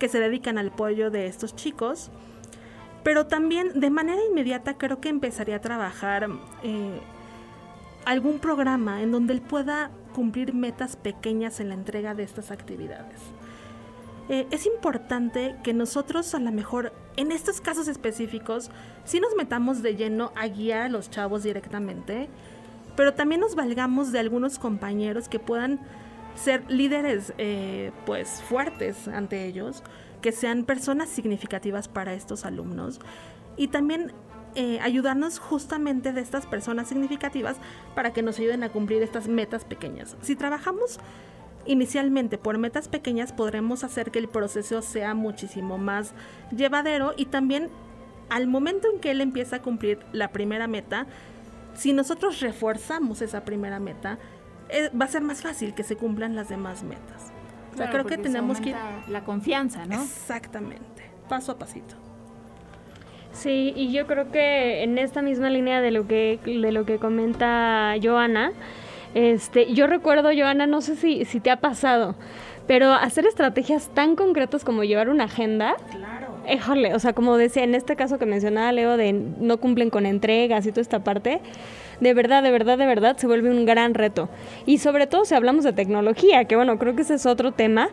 que 0.00 0.08
se 0.08 0.18
dedican 0.18 0.58
al 0.58 0.68
apoyo 0.68 1.12
de 1.12 1.26
estos 1.26 1.54
chicos. 1.54 2.10
Pero 3.04 3.26
también 3.26 3.78
de 3.78 3.90
manera 3.90 4.20
inmediata 4.28 4.76
creo 4.76 5.00
que 5.00 5.08
empezaría 5.08 5.56
a 5.56 5.60
trabajar 5.60 6.28
eh, 6.64 7.00
algún 8.04 8.40
programa 8.40 9.02
en 9.02 9.12
donde 9.12 9.32
él 9.32 9.40
pueda 9.40 9.92
cumplir 10.12 10.52
metas 10.54 10.96
pequeñas 10.96 11.60
en 11.60 11.68
la 11.68 11.74
entrega 11.74 12.14
de 12.14 12.24
estas 12.24 12.50
actividades. 12.50 13.20
Eh, 14.28 14.46
es 14.50 14.66
importante 14.66 15.56
que 15.62 15.72
nosotros 15.72 16.34
a 16.34 16.40
lo 16.40 16.52
mejor 16.52 16.92
en 17.16 17.32
estos 17.32 17.60
casos 17.60 17.88
específicos 17.88 18.70
sí 19.04 19.18
nos 19.18 19.34
metamos 19.36 19.82
de 19.82 19.96
lleno 19.96 20.32
a 20.36 20.46
guiar 20.46 20.82
a 20.82 20.88
los 20.88 21.10
chavos 21.10 21.42
directamente, 21.42 22.28
pero 22.96 23.14
también 23.14 23.40
nos 23.40 23.54
valgamos 23.54 24.12
de 24.12 24.20
algunos 24.20 24.58
compañeros 24.58 25.28
que 25.28 25.38
puedan 25.38 25.80
ser 26.34 26.64
líderes 26.70 27.32
eh, 27.38 27.92
pues 28.06 28.42
fuertes 28.42 29.08
ante 29.08 29.46
ellos, 29.46 29.82
que 30.20 30.32
sean 30.32 30.64
personas 30.64 31.08
significativas 31.08 31.88
para 31.88 32.14
estos 32.14 32.44
alumnos 32.44 33.00
y 33.56 33.68
también 33.68 34.12
eh, 34.54 34.80
ayudarnos 34.80 35.38
justamente 35.38 36.12
de 36.12 36.20
estas 36.20 36.46
personas 36.46 36.88
significativas 36.88 37.56
para 37.94 38.12
que 38.12 38.22
nos 38.22 38.38
ayuden 38.38 38.64
a 38.64 38.68
cumplir 38.70 39.02
estas 39.02 39.28
metas 39.28 39.64
pequeñas. 39.64 40.16
Si 40.22 40.36
trabajamos 40.36 40.98
inicialmente 41.66 42.38
por 42.38 42.58
metas 42.58 42.88
pequeñas 42.88 43.32
podremos 43.32 43.84
hacer 43.84 44.10
que 44.10 44.18
el 44.18 44.28
proceso 44.28 44.82
sea 44.82 45.14
muchísimo 45.14 45.78
más 45.78 46.14
llevadero 46.50 47.12
y 47.16 47.26
también 47.26 47.68
al 48.28 48.46
momento 48.46 48.88
en 48.92 49.00
que 49.00 49.10
él 49.10 49.20
empieza 49.20 49.56
a 49.56 49.62
cumplir 49.62 49.98
la 50.12 50.28
primera 50.28 50.66
meta, 50.66 51.06
si 51.74 51.92
nosotros 51.92 52.40
reforzamos 52.40 53.22
esa 53.22 53.44
primera 53.44 53.78
meta, 53.78 54.18
va 54.98 55.04
a 55.04 55.08
ser 55.08 55.22
más 55.22 55.42
fácil 55.42 55.74
que 55.74 55.82
se 55.82 55.96
cumplan 55.96 56.34
las 56.34 56.48
demás 56.48 56.82
metas. 56.82 57.32
o 57.72 57.76
sea, 57.76 57.90
creo 57.90 58.04
que 58.04 58.18
tenemos 58.18 58.60
que 58.60 58.74
la 59.08 59.24
confianza, 59.24 59.86
¿no? 59.86 60.02
Exactamente, 60.02 61.10
paso 61.28 61.52
a 61.52 61.58
pasito. 61.58 61.96
Sí, 63.32 63.72
y 63.76 63.92
yo 63.92 64.06
creo 64.06 64.30
que 64.30 64.82
en 64.82 64.98
esta 64.98 65.22
misma 65.22 65.50
línea 65.50 65.80
de 65.80 65.90
lo 65.90 66.06
que 66.06 66.40
de 66.44 66.72
lo 66.72 66.84
que 66.84 66.98
comenta 66.98 67.94
Joana, 68.02 68.52
este, 69.14 69.72
yo 69.72 69.86
recuerdo 69.86 70.30
Joana, 70.36 70.66
no 70.66 70.80
sé 70.80 70.96
si 70.96 71.24
si 71.24 71.40
te 71.40 71.50
ha 71.50 71.60
pasado, 71.60 72.16
pero 72.66 72.92
hacer 72.92 73.26
estrategias 73.26 73.88
tan 73.94 74.16
concretas 74.16 74.64
como 74.64 74.84
llevar 74.84 75.08
una 75.08 75.24
agenda. 75.24 75.76
Claro. 75.90 76.28
Híjole, 76.52 76.94
o 76.94 76.98
sea, 76.98 77.12
como 77.12 77.36
decía 77.36 77.62
en 77.62 77.74
este 77.74 77.94
caso 77.96 78.18
que 78.18 78.26
mencionaba 78.26 78.72
Leo 78.72 78.96
de 78.96 79.12
no 79.12 79.58
cumplen 79.58 79.90
con 79.90 80.06
entregas 80.06 80.66
y 80.66 80.70
toda 80.70 80.82
esta 80.82 81.04
parte 81.04 81.40
de 82.00 82.14
verdad, 82.14 82.42
de 82.42 82.50
verdad, 82.50 82.78
de 82.78 82.86
verdad 82.86 83.16
se 83.16 83.26
vuelve 83.26 83.50
un 83.50 83.66
gran 83.66 83.94
reto. 83.94 84.28
Y 84.66 84.78
sobre 84.78 85.06
todo 85.06 85.24
si 85.24 85.34
hablamos 85.34 85.64
de 85.64 85.72
tecnología, 85.72 86.44
que 86.46 86.56
bueno, 86.56 86.78
creo 86.78 86.96
que 86.96 87.02
ese 87.02 87.14
es 87.14 87.26
otro 87.26 87.52
tema, 87.52 87.88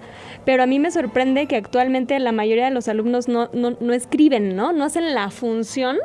pero 0.45 0.63
a 0.63 0.65
mí 0.65 0.79
me 0.79 0.91
sorprende 0.91 1.47
que 1.47 1.55
actualmente 1.55 2.17
la 2.19 2.31
mayoría 2.31 2.65
de 2.65 2.71
los 2.71 2.87
alumnos 2.87 3.27
no, 3.27 3.49
no, 3.53 3.93
escriben, 3.93 4.55
¿no? 4.55 4.71
No 4.71 4.85
hacen 4.85 5.13
la 5.13 5.29
función 5.29 5.97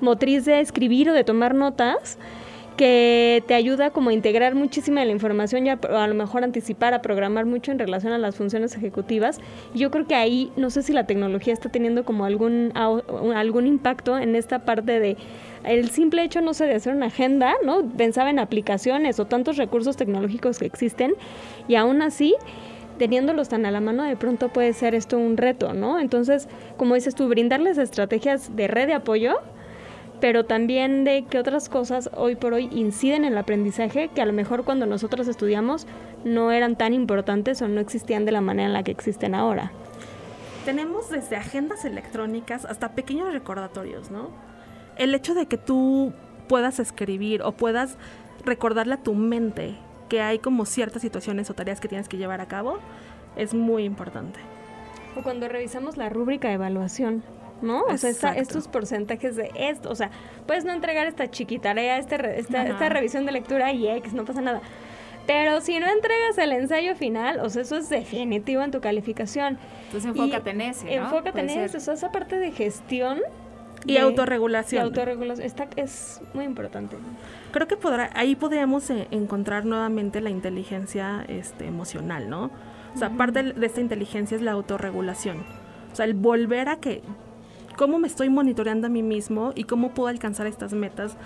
motriz 0.00 0.44
de 0.44 0.60
escribir 0.60 1.10
o 1.10 1.12
de 1.12 1.24
tomar 1.24 1.54
notas 1.54 2.18
que 2.76 3.44
te 3.46 3.54
ayuda 3.54 3.90
como 3.90 4.10
a 4.10 4.12
integrar 4.12 4.54
muchísima 4.54 5.00
de 5.00 5.06
la 5.06 5.12
información 5.12 5.66
y 5.66 5.70
a, 5.70 5.74
a, 5.74 6.06
lo 6.06 6.14
mejor 6.14 6.44
anticipar, 6.44 6.94
a 6.94 7.02
programar 7.02 7.46
mucho 7.46 7.72
en 7.72 7.78
relación 7.78 8.12
a 8.12 8.18
las 8.18 8.36
funciones 8.36 8.74
ejecutivas. 8.74 9.40
yo 9.74 9.90
creo 9.90 10.06
que 10.06 10.14
ahí, 10.14 10.52
no 10.56 10.70
sé 10.70 10.82
si 10.82 10.92
la 10.92 11.06
tecnología 11.06 11.52
está 11.52 11.68
teniendo 11.68 12.04
como 12.04 12.24
algún, 12.24 12.72
algún 12.74 13.66
impacto 13.66 14.18
en 14.18 14.36
esta 14.36 14.60
parte 14.60 15.00
de 15.00 15.16
el 15.64 15.90
simple 15.90 16.24
hecho, 16.24 16.40
no 16.40 16.54
sé, 16.54 16.66
de 16.66 16.74
hacer 16.74 16.94
una 16.94 17.06
agenda, 17.06 17.54
¿no? 17.64 17.88
Pensaba 17.88 18.30
en 18.30 18.38
aplicaciones 18.38 19.20
o 19.20 19.26
tantos 19.26 19.56
recursos 19.56 19.96
tecnológicos 19.96 20.58
que 20.58 20.66
existen 20.66 21.14
y 21.68 21.76
aún 21.76 22.02
así 22.02 22.34
teniéndolos 22.98 23.48
tan 23.48 23.66
a 23.66 23.70
la 23.70 23.80
mano, 23.80 24.04
de 24.04 24.16
pronto 24.16 24.48
puede 24.50 24.72
ser 24.72 24.94
esto 24.94 25.18
un 25.18 25.36
reto, 25.36 25.72
¿no? 25.72 25.98
Entonces, 25.98 26.48
como 26.76 26.94
dices 26.94 27.14
tú, 27.14 27.28
brindarles 27.28 27.78
estrategias 27.78 28.54
de 28.54 28.68
red 28.68 28.86
de 28.86 28.94
apoyo, 28.94 29.40
pero 30.22 30.44
también 30.44 31.02
de 31.02 31.24
que 31.24 31.40
otras 31.40 31.68
cosas 31.68 32.08
hoy 32.14 32.36
por 32.36 32.54
hoy 32.54 32.68
inciden 32.70 33.24
en 33.24 33.32
el 33.32 33.38
aprendizaje 33.38 34.08
que 34.14 34.22
a 34.22 34.24
lo 34.24 34.32
mejor 34.32 34.64
cuando 34.64 34.86
nosotros 34.86 35.26
estudiamos 35.26 35.88
no 36.22 36.52
eran 36.52 36.76
tan 36.76 36.94
importantes 36.94 37.60
o 37.60 37.66
no 37.66 37.80
existían 37.80 38.24
de 38.24 38.30
la 38.30 38.40
manera 38.40 38.68
en 38.68 38.72
la 38.72 38.84
que 38.84 38.92
existen 38.92 39.34
ahora. 39.34 39.72
Tenemos 40.64 41.10
desde 41.10 41.34
agendas 41.34 41.84
electrónicas 41.84 42.64
hasta 42.64 42.92
pequeños 42.92 43.32
recordatorios, 43.32 44.12
¿no? 44.12 44.30
el 44.96 45.12
hecho 45.12 45.34
de 45.34 45.46
que 45.46 45.58
tú 45.58 46.12
puedas 46.48 46.78
escribir 46.78 47.42
o 47.42 47.50
puedas 47.50 47.96
recordarle 48.44 48.94
a 48.94 49.02
tu 49.02 49.14
mente 49.14 49.74
que 50.08 50.20
hay 50.20 50.38
como 50.38 50.66
ciertas 50.66 51.02
situaciones 51.02 51.50
o 51.50 51.54
tareas 51.54 51.80
que 51.80 51.88
tienes 51.88 52.08
que 52.08 52.16
llevar 52.16 52.40
a 52.40 52.46
cabo 52.46 52.78
es 53.34 53.54
muy 53.54 53.82
importante. 53.82 54.38
O 55.16 55.22
cuando 55.22 55.48
revisamos 55.48 55.96
la 55.96 56.10
rúbrica 56.10 56.46
de 56.46 56.54
evaluación, 56.54 57.24
¿no? 57.62 57.82
O 57.82 57.96
sea, 57.96 58.32
estos 58.32 58.68
porcentajes 58.68 59.36
de 59.36 59.50
esto, 59.56 59.90
o 59.90 59.94
sea, 59.94 60.10
puedes 60.46 60.64
no 60.64 60.72
entregar 60.72 61.06
esta 61.06 61.30
chiquitarea, 61.30 61.98
este 61.98 62.38
esta, 62.38 62.66
esta 62.66 62.88
revisión 62.88 63.26
de 63.26 63.32
lectura 63.32 63.72
y 63.72 63.88
X, 63.88 64.12
no 64.12 64.24
pasa 64.24 64.40
nada. 64.40 64.60
Pero 65.26 65.60
si 65.60 65.78
no 65.78 65.86
entregas 65.86 66.36
el 66.38 66.52
ensayo 66.52 66.96
final, 66.96 67.40
o 67.40 67.48
sea, 67.48 67.62
eso 67.62 67.76
es 67.76 67.88
definitivo 67.88 68.62
en 68.62 68.72
tu 68.72 68.80
calificación. 68.80 69.58
Entonces 69.86 70.10
enfócate 70.10 70.50
en 70.50 70.60
ese, 70.62 70.84
¿no? 70.84 71.04
Enfócate 71.04 71.40
en 71.40 71.50
eso, 71.50 71.78
o 71.78 71.80
sea, 71.80 71.94
esa 71.94 72.10
parte 72.10 72.38
de 72.38 72.50
gestión 72.50 73.20
y 73.86 73.96
autorregulación. 73.98 74.82
Y 74.82 74.84
autorregulación. 74.84 75.46
Esta 75.46 75.68
es 75.76 76.20
muy 76.34 76.44
importante. 76.44 76.96
Creo 77.52 77.68
que 77.68 77.76
podrá, 77.76 78.10
ahí 78.14 78.36
podríamos 78.36 78.88
eh, 78.90 79.08
encontrar 79.10 79.64
nuevamente 79.64 80.20
la 80.20 80.30
inteligencia 80.30 81.24
este, 81.28 81.66
emocional, 81.66 82.28
¿no? 82.28 82.50
O 82.94 82.98
sea, 82.98 83.10
parte 83.10 83.42
de 83.42 83.66
esta 83.66 83.80
inteligencia 83.80 84.36
es 84.36 84.42
la 84.42 84.52
autorregulación. 84.52 85.44
O 85.92 85.96
sea, 85.96 86.04
el 86.04 86.14
volver 86.14 86.68
a 86.68 86.76
que, 86.76 87.02
cómo 87.76 87.98
me 87.98 88.08
estoy 88.08 88.30
monitoreando 88.30 88.86
a 88.86 88.90
mí 88.90 89.02
mismo 89.02 89.52
y 89.54 89.64
cómo 89.64 89.92
puedo 89.92 90.08
alcanzar 90.08 90.46
estas 90.46 90.72
metas 90.72 91.16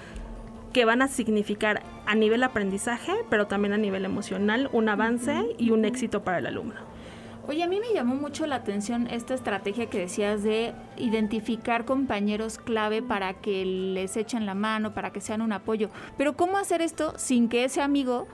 que 0.73 0.85
van 0.85 1.01
a 1.01 1.09
significar 1.09 1.83
a 2.07 2.15
nivel 2.15 2.43
aprendizaje, 2.43 3.13
pero 3.31 3.47
también 3.47 3.73
a 3.73 3.79
nivel 3.79 4.05
emocional, 4.05 4.69
un 4.73 4.89
avance 4.89 5.35
y 5.59 5.71
un 5.71 5.85
éxito 5.85 6.23
para 6.23 6.39
el 6.39 6.47
alumno. 6.47 6.75
Oye, 7.49 7.63
a 7.63 7.69
mí 7.69 7.79
me 7.79 7.95
llamó 7.95 8.17
mucho 8.17 8.45
la 8.47 8.57
atención 8.57 9.07
esta 9.07 9.33
estrategia 9.33 9.87
que 9.87 10.01
decías 10.01 10.43
de 10.43 10.75
identificar 10.97 11.85
compañeros 11.85 12.59
clave 12.59 13.03
para 13.03 13.35
que 13.35 13.65
les 13.65 14.17
echen 14.17 14.47
la 14.47 14.55
mano, 14.55 14.95
para 14.95 15.13
que 15.13 15.21
sean 15.21 15.43
un 15.43 15.53
apoyo. 15.53 15.89
Pero 16.19 16.37
¿cómo 16.37 16.59
hacer 16.59 16.83
esto 16.83 17.15
sin 17.17 17.49
que 17.49 17.65
ese 17.65 17.81
amigo 17.81 18.27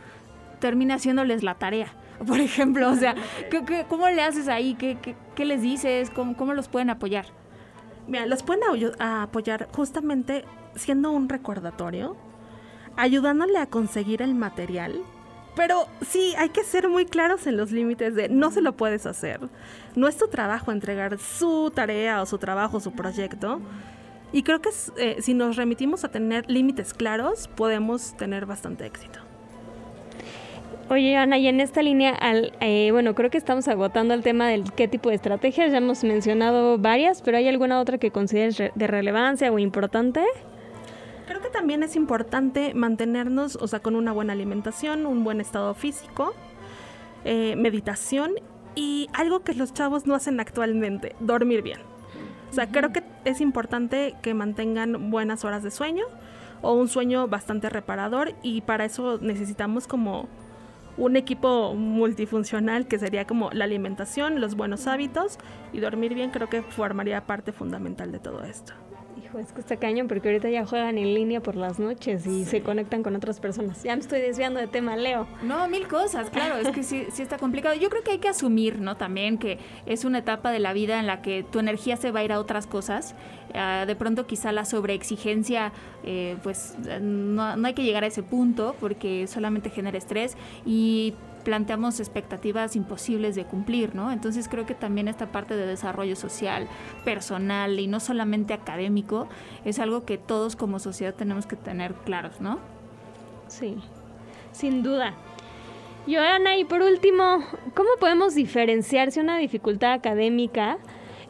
termine 0.60 0.94
haciéndoles 0.94 1.42
la 1.42 1.56
tarea? 1.56 1.94
Por 2.26 2.40
ejemplo, 2.40 2.90
o 2.90 2.96
sea, 2.96 3.14
cómo 3.88 4.08
le 4.08 4.22
haces 4.22 4.48
ahí? 4.48 4.74
¿Qué, 4.74 5.44
les 5.44 5.60
dices? 5.60 6.08
¿Cómo, 6.08 6.34
¿Cómo, 6.34 6.54
los 6.54 6.68
pueden 6.68 6.88
apoyar? 6.88 7.26
Mira, 8.06 8.26
los 8.26 8.42
pueden 8.42 8.62
apoyar 8.98 9.68
justamente 9.72 10.44
siendo 10.74 11.10
un 11.10 11.28
recordatorio, 11.28 12.16
ayudándole 12.96 13.58
a 13.58 13.66
conseguir 13.66 14.22
el 14.22 14.34
material 14.34 15.02
pero 15.54 15.86
sí, 16.00 16.34
hay 16.38 16.48
que 16.48 16.64
ser 16.64 16.88
muy 16.88 17.04
claros 17.04 17.46
en 17.46 17.56
los 17.56 17.72
límites 17.72 18.14
de 18.14 18.28
no 18.28 18.50
se 18.50 18.62
lo 18.62 18.72
puedes 18.72 19.04
hacer. 19.04 19.40
No 19.94 20.08
es 20.08 20.16
tu 20.16 20.28
trabajo 20.28 20.72
entregar 20.72 21.18
su 21.18 21.70
tarea 21.74 22.22
o 22.22 22.26
su 22.26 22.38
trabajo, 22.38 22.80
su 22.80 22.92
proyecto. 22.92 23.60
Y 24.32 24.44
creo 24.44 24.62
que 24.62 24.70
eh, 24.96 25.16
si 25.20 25.34
nos 25.34 25.56
remitimos 25.56 26.04
a 26.04 26.10
tener 26.10 26.50
límites 26.50 26.94
claros, 26.94 27.48
podemos 27.48 28.16
tener 28.16 28.46
bastante 28.46 28.86
éxito. 28.86 29.20
Oye, 30.88 31.16
Ana, 31.16 31.38
y 31.38 31.48
en 31.48 31.60
esta 31.60 31.82
línea, 31.82 32.10
al, 32.10 32.52
eh, 32.60 32.90
bueno, 32.92 33.14
creo 33.14 33.30
que 33.30 33.38
estamos 33.38 33.66
agotando 33.68 34.14
el 34.14 34.22
tema 34.22 34.48
del 34.48 34.72
qué 34.72 34.88
tipo 34.88 35.08
de 35.08 35.14
estrategias. 35.14 35.72
Ya 35.72 35.78
hemos 35.78 36.04
mencionado 36.04 36.76
varias, 36.76 37.22
pero 37.22 37.38
¿hay 37.38 37.48
alguna 37.48 37.80
otra 37.80 37.98
que 37.98 38.10
consideres 38.10 38.72
de 38.74 38.86
relevancia 38.86 39.50
o 39.50 39.58
importante? 39.58 40.24
Creo 41.26 41.40
que 41.40 41.48
también 41.48 41.82
es 41.82 41.96
importante 41.96 42.74
mantenernos, 42.74 43.56
o 43.56 43.68
sea, 43.68 43.80
con 43.80 43.96
una 43.96 44.12
buena 44.12 44.32
alimentación, 44.32 45.06
un 45.06 45.24
buen 45.24 45.40
estado 45.40 45.72
físico, 45.74 46.34
eh, 47.24 47.54
meditación 47.56 48.32
y 48.74 49.08
algo 49.14 49.40
que 49.40 49.54
los 49.54 49.72
chavos 49.72 50.06
no 50.06 50.14
hacen 50.14 50.40
actualmente, 50.40 51.14
dormir 51.20 51.62
bien. 51.62 51.78
O 52.50 52.54
sea, 52.54 52.66
creo 52.66 52.92
que 52.92 53.02
es 53.24 53.40
importante 53.40 54.14
que 54.20 54.34
mantengan 54.34 55.10
buenas 55.10 55.44
horas 55.44 55.62
de 55.62 55.70
sueño 55.70 56.04
o 56.60 56.74
un 56.74 56.88
sueño 56.88 57.28
bastante 57.28 57.70
reparador 57.70 58.34
y 58.42 58.60
para 58.60 58.84
eso 58.84 59.18
necesitamos 59.22 59.86
como 59.86 60.28
un 60.96 61.16
equipo 61.16 61.74
multifuncional 61.74 62.86
que 62.86 62.98
sería 62.98 63.26
como 63.26 63.50
la 63.52 63.64
alimentación, 63.64 64.40
los 64.40 64.54
buenos 64.56 64.86
hábitos 64.86 65.38
y 65.72 65.80
dormir 65.80 66.14
bien 66.14 66.30
creo 66.30 66.48
que 66.48 66.62
formaría 66.62 67.26
parte 67.26 67.52
fundamental 67.52 68.12
de 68.12 68.18
todo 68.18 68.42
esto 68.44 68.74
es 69.38 69.52
que 69.52 69.60
está 69.60 69.76
cañón 69.76 70.08
porque 70.08 70.28
ahorita 70.28 70.50
ya 70.50 70.66
juegan 70.66 70.98
en 70.98 71.14
línea 71.14 71.40
por 71.40 71.56
las 71.56 71.78
noches 71.78 72.26
y 72.26 72.44
se 72.44 72.62
conectan 72.62 73.02
con 73.02 73.16
otras 73.16 73.40
personas. 73.40 73.82
Ya 73.82 73.94
me 73.94 74.02
estoy 74.02 74.20
desviando 74.20 74.60
de 74.60 74.66
tema, 74.66 74.96
Leo. 74.96 75.26
No, 75.42 75.68
mil 75.68 75.88
cosas, 75.88 76.30
claro, 76.30 76.56
es 76.56 76.68
que 76.68 76.82
sí, 76.82 77.06
sí 77.12 77.22
está 77.22 77.38
complicado. 77.38 77.74
Yo 77.74 77.90
creo 77.90 78.02
que 78.02 78.12
hay 78.12 78.18
que 78.18 78.28
asumir, 78.28 78.80
¿no? 78.80 78.96
También 78.96 79.38
que 79.38 79.58
es 79.86 80.04
una 80.04 80.18
etapa 80.18 80.50
de 80.50 80.58
la 80.58 80.72
vida 80.72 80.98
en 80.98 81.06
la 81.06 81.22
que 81.22 81.44
tu 81.44 81.58
energía 81.58 81.96
se 81.96 82.10
va 82.10 82.20
a 82.20 82.24
ir 82.24 82.32
a 82.32 82.40
otras 82.40 82.66
cosas. 82.66 83.14
Ah, 83.54 83.84
de 83.86 83.96
pronto 83.96 84.26
quizá 84.26 84.52
la 84.52 84.64
sobreexigencia, 84.64 85.72
eh, 86.04 86.36
pues 86.42 86.76
no, 87.00 87.56
no 87.56 87.66
hay 87.66 87.74
que 87.74 87.82
llegar 87.82 88.04
a 88.04 88.06
ese 88.06 88.22
punto 88.22 88.74
porque 88.80 89.26
solamente 89.26 89.68
genera 89.70 89.98
estrés 89.98 90.36
y 90.64 91.14
planteamos 91.44 92.00
expectativas 92.00 92.76
imposibles 92.76 93.34
de 93.34 93.44
cumplir, 93.44 93.94
¿no? 93.94 94.12
Entonces 94.12 94.48
creo 94.48 94.66
que 94.66 94.74
también 94.74 95.08
esta 95.08 95.26
parte 95.26 95.56
de 95.56 95.66
desarrollo 95.66 96.16
social, 96.16 96.68
personal 97.04 97.78
y 97.78 97.86
no 97.86 98.00
solamente 98.00 98.54
académico 98.54 99.28
es 99.64 99.78
algo 99.78 100.04
que 100.04 100.18
todos 100.18 100.56
como 100.56 100.78
sociedad 100.78 101.14
tenemos 101.14 101.46
que 101.46 101.56
tener 101.56 101.94
claros, 101.94 102.40
¿no? 102.40 102.58
Sí, 103.48 103.76
sin 104.52 104.82
duda. 104.82 105.14
Joana, 106.06 106.56
y 106.56 106.64
por 106.64 106.82
último, 106.82 107.44
¿cómo 107.74 107.90
podemos 108.00 108.34
diferenciar 108.34 109.12
si 109.12 109.20
una 109.20 109.38
dificultad 109.38 109.92
académica 109.92 110.78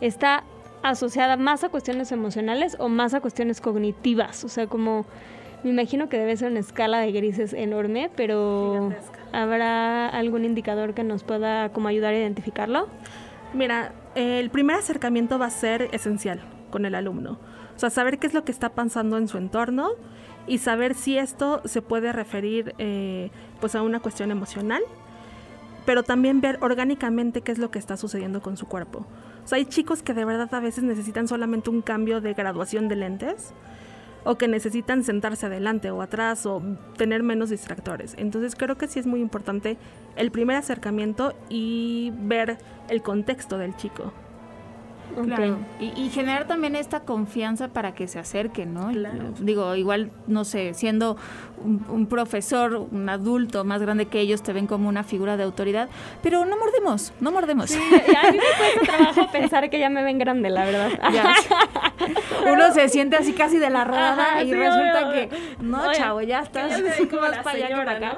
está 0.00 0.44
asociada 0.82 1.36
más 1.36 1.62
a 1.62 1.68
cuestiones 1.68 2.10
emocionales 2.10 2.76
o 2.78 2.88
más 2.88 3.12
a 3.12 3.20
cuestiones 3.20 3.60
cognitivas? 3.60 4.44
O 4.44 4.48
sea, 4.48 4.66
como 4.66 5.04
me 5.64 5.70
imagino 5.70 6.08
que 6.08 6.18
debe 6.18 6.36
ser 6.36 6.50
una 6.50 6.60
escala 6.60 6.98
de 6.98 7.12
grises 7.12 7.52
enorme, 7.52 8.10
pero 8.16 8.92
¿habrá 9.32 10.08
algún 10.08 10.44
indicador 10.44 10.94
que 10.94 11.04
nos 11.04 11.22
pueda 11.22 11.70
como 11.70 11.88
ayudar 11.88 12.14
a 12.14 12.18
identificarlo? 12.18 12.88
Mira, 13.54 13.92
el 14.14 14.50
primer 14.50 14.76
acercamiento 14.76 15.38
va 15.38 15.46
a 15.46 15.50
ser 15.50 15.88
esencial 15.92 16.40
con 16.70 16.84
el 16.84 16.94
alumno. 16.94 17.38
O 17.76 17.78
sea, 17.78 17.90
saber 17.90 18.18
qué 18.18 18.26
es 18.26 18.34
lo 18.34 18.44
que 18.44 18.52
está 18.52 18.70
pasando 18.70 19.18
en 19.18 19.28
su 19.28 19.38
entorno 19.38 19.90
y 20.46 20.58
saber 20.58 20.94
si 20.94 21.18
esto 21.18 21.62
se 21.64 21.80
puede 21.80 22.12
referir 22.12 22.74
eh, 22.78 23.30
pues 23.60 23.74
a 23.74 23.82
una 23.82 24.00
cuestión 24.00 24.30
emocional, 24.30 24.82
pero 25.84 26.02
también 26.02 26.40
ver 26.40 26.58
orgánicamente 26.60 27.42
qué 27.42 27.52
es 27.52 27.58
lo 27.58 27.70
que 27.70 27.78
está 27.78 27.96
sucediendo 27.96 28.40
con 28.40 28.56
su 28.56 28.66
cuerpo. 28.66 29.06
O 29.44 29.48
sea, 29.48 29.56
hay 29.56 29.66
chicos 29.66 30.02
que 30.02 30.14
de 30.14 30.24
verdad 30.24 30.52
a 30.52 30.60
veces 30.60 30.82
necesitan 30.84 31.28
solamente 31.28 31.70
un 31.70 31.82
cambio 31.82 32.20
de 32.20 32.34
graduación 32.34 32.88
de 32.88 32.96
lentes 32.96 33.52
o 34.24 34.36
que 34.36 34.48
necesitan 34.48 35.04
sentarse 35.04 35.46
adelante 35.46 35.90
o 35.90 36.02
atrás 36.02 36.46
o 36.46 36.62
tener 36.96 37.22
menos 37.22 37.50
distractores. 37.50 38.14
Entonces 38.18 38.54
creo 38.56 38.76
que 38.76 38.88
sí 38.88 38.98
es 38.98 39.06
muy 39.06 39.20
importante 39.20 39.76
el 40.16 40.30
primer 40.30 40.56
acercamiento 40.56 41.34
y 41.48 42.12
ver 42.16 42.58
el 42.88 43.02
contexto 43.02 43.58
del 43.58 43.76
chico. 43.76 44.12
Claro. 45.24 45.58
Y, 45.80 46.08
generar 46.10 46.46
también 46.46 46.76
esta 46.76 47.00
confianza 47.00 47.68
para 47.68 47.94
que 47.94 48.08
se 48.08 48.18
acerquen, 48.18 48.72
¿no? 48.72 48.90
Digo, 49.38 49.74
igual, 49.76 50.10
no 50.26 50.44
sé, 50.44 50.74
siendo 50.74 51.16
un, 51.64 52.06
profesor, 52.06 52.88
un 52.90 53.08
adulto 53.08 53.64
más 53.64 53.82
grande 53.82 54.06
que 54.06 54.20
ellos, 54.20 54.42
te 54.42 54.52
ven 54.52 54.66
como 54.66 54.88
una 54.88 55.04
figura 55.04 55.36
de 55.36 55.44
autoridad, 55.44 55.88
pero 56.22 56.44
no 56.44 56.56
mordemos, 56.56 57.12
no 57.20 57.30
mordemos. 57.30 57.70
Sí, 57.70 57.78
a 57.78 58.30
mí 58.30 58.38
me 58.38 58.58
cuesta 58.58 58.80
trabajo 58.96 59.32
pensar 59.32 59.70
que 59.70 59.78
ya 59.78 59.90
me 59.90 60.02
ven 60.02 60.18
grande, 60.18 60.50
la 60.50 60.64
verdad. 60.64 60.90
Uno 62.52 62.72
se 62.72 62.88
siente 62.88 63.16
así 63.16 63.32
casi 63.32 63.58
de 63.58 63.70
la 63.70 63.84
rodada 63.84 64.42
y 64.42 64.52
resulta 64.52 65.12
que, 65.12 65.28
no, 65.60 65.92
chavo, 65.92 66.20
ya 66.22 66.40
estás 66.40 66.80
más 67.20 67.38
para 67.38 67.66
allá 67.66 67.82
acá. 67.82 68.16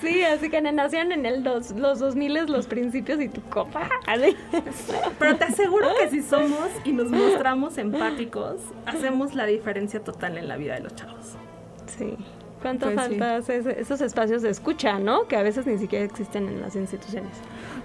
sí, 0.00 0.22
así 0.22 0.50
que 0.50 0.60
nacieron 0.60 1.12
en 1.12 1.26
el 1.26 1.42
dos, 1.42 1.72
los 1.72 1.98
2000 1.98 2.34
los 2.46 2.66
principios 2.66 3.20
y 3.20 3.28
tu 3.28 3.40
copa. 3.42 3.88
pero 5.18 5.36
te 5.36 5.52
aseguro 5.54 5.88
que 5.98 6.10
si 6.10 6.22
somos 6.22 6.68
y 6.84 6.92
nos 6.92 7.10
mostramos 7.10 7.78
empáticos, 7.78 8.60
hacemos 8.86 9.34
la 9.34 9.46
diferencia 9.46 10.00
total 10.00 10.38
en 10.38 10.48
la 10.48 10.56
vida 10.56 10.74
de 10.74 10.80
los 10.80 10.94
chavos. 10.94 11.36
Sí. 11.86 12.16
¿Cuánto 12.64 12.86
pues 12.86 12.96
falta 12.96 13.36
esos 13.36 14.00
espacios 14.00 14.40
de 14.40 14.48
escucha, 14.48 14.98
no? 14.98 15.28
Que 15.28 15.36
a 15.36 15.42
veces 15.42 15.66
ni 15.66 15.76
siquiera 15.76 16.02
existen 16.02 16.48
en 16.48 16.62
las 16.62 16.74
instituciones. 16.76 17.36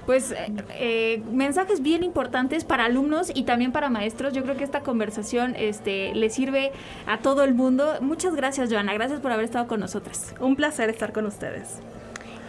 Pues 0.05 0.31
eh, 0.31 0.53
eh, 0.69 1.21
mensajes 1.33 1.81
bien 1.81 2.01
importantes 2.01 2.63
para 2.63 2.85
alumnos 2.85 3.29
y 3.35 3.43
también 3.43 3.73
para 3.73 3.89
maestros. 3.89 4.31
Yo 4.31 4.41
creo 4.41 4.55
que 4.55 4.63
esta 4.63 4.79
conversación 4.79 5.53
este, 5.57 6.15
le 6.15 6.29
sirve 6.29 6.71
a 7.07 7.17
todo 7.17 7.43
el 7.43 7.55
mundo. 7.55 7.97
Muchas 7.99 8.35
gracias, 8.35 8.71
Joana. 8.71 8.93
Gracias 8.93 9.19
por 9.19 9.33
haber 9.33 9.43
estado 9.43 9.67
con 9.67 9.81
nosotras. 9.81 10.33
Un 10.39 10.55
placer 10.55 10.89
estar 10.89 11.11
con 11.11 11.25
ustedes. 11.25 11.81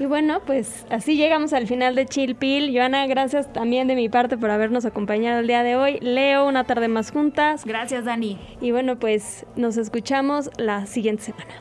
Y 0.01 0.07
bueno, 0.07 0.41
pues 0.47 0.87
así 0.89 1.17
llegamos 1.17 1.53
al 1.53 1.67
final 1.67 1.95
de 1.95 2.07
Chill 2.07 2.35
Pill. 2.35 2.75
Joana, 2.75 3.07
gracias 3.07 3.53
también 3.53 3.87
de 3.87 3.95
mi 3.95 4.09
parte 4.09 4.39
por 4.39 4.51
habernos 4.51 4.87
acompañado 4.87 5.41
el 5.41 5.47
día 5.47 5.63
de 5.63 5.77
hoy. 5.77 5.99
Leo, 6.01 6.49
una 6.49 6.65
tarde 6.65 6.89
más 6.89 7.11
juntas. 7.11 7.67
Gracias, 7.67 8.07
Dani. 8.07 8.39
Y 8.63 8.71
bueno, 8.71 8.99
pues 8.99 9.45
nos 9.57 9.77
escuchamos 9.77 10.49
la 10.57 10.87
siguiente 10.87 11.25
semana. 11.25 11.53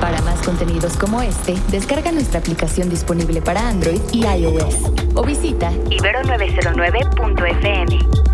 Para 0.00 0.20
más 0.22 0.44
contenidos 0.44 0.96
como 0.96 1.22
este, 1.22 1.54
descarga 1.70 2.10
nuestra 2.10 2.40
aplicación 2.40 2.90
disponible 2.90 3.40
para 3.40 3.68
Android 3.68 4.00
y 4.12 4.26
iOS 4.26 4.90
o 5.14 5.22
visita 5.22 5.70
ibero909.fm. 5.90 8.33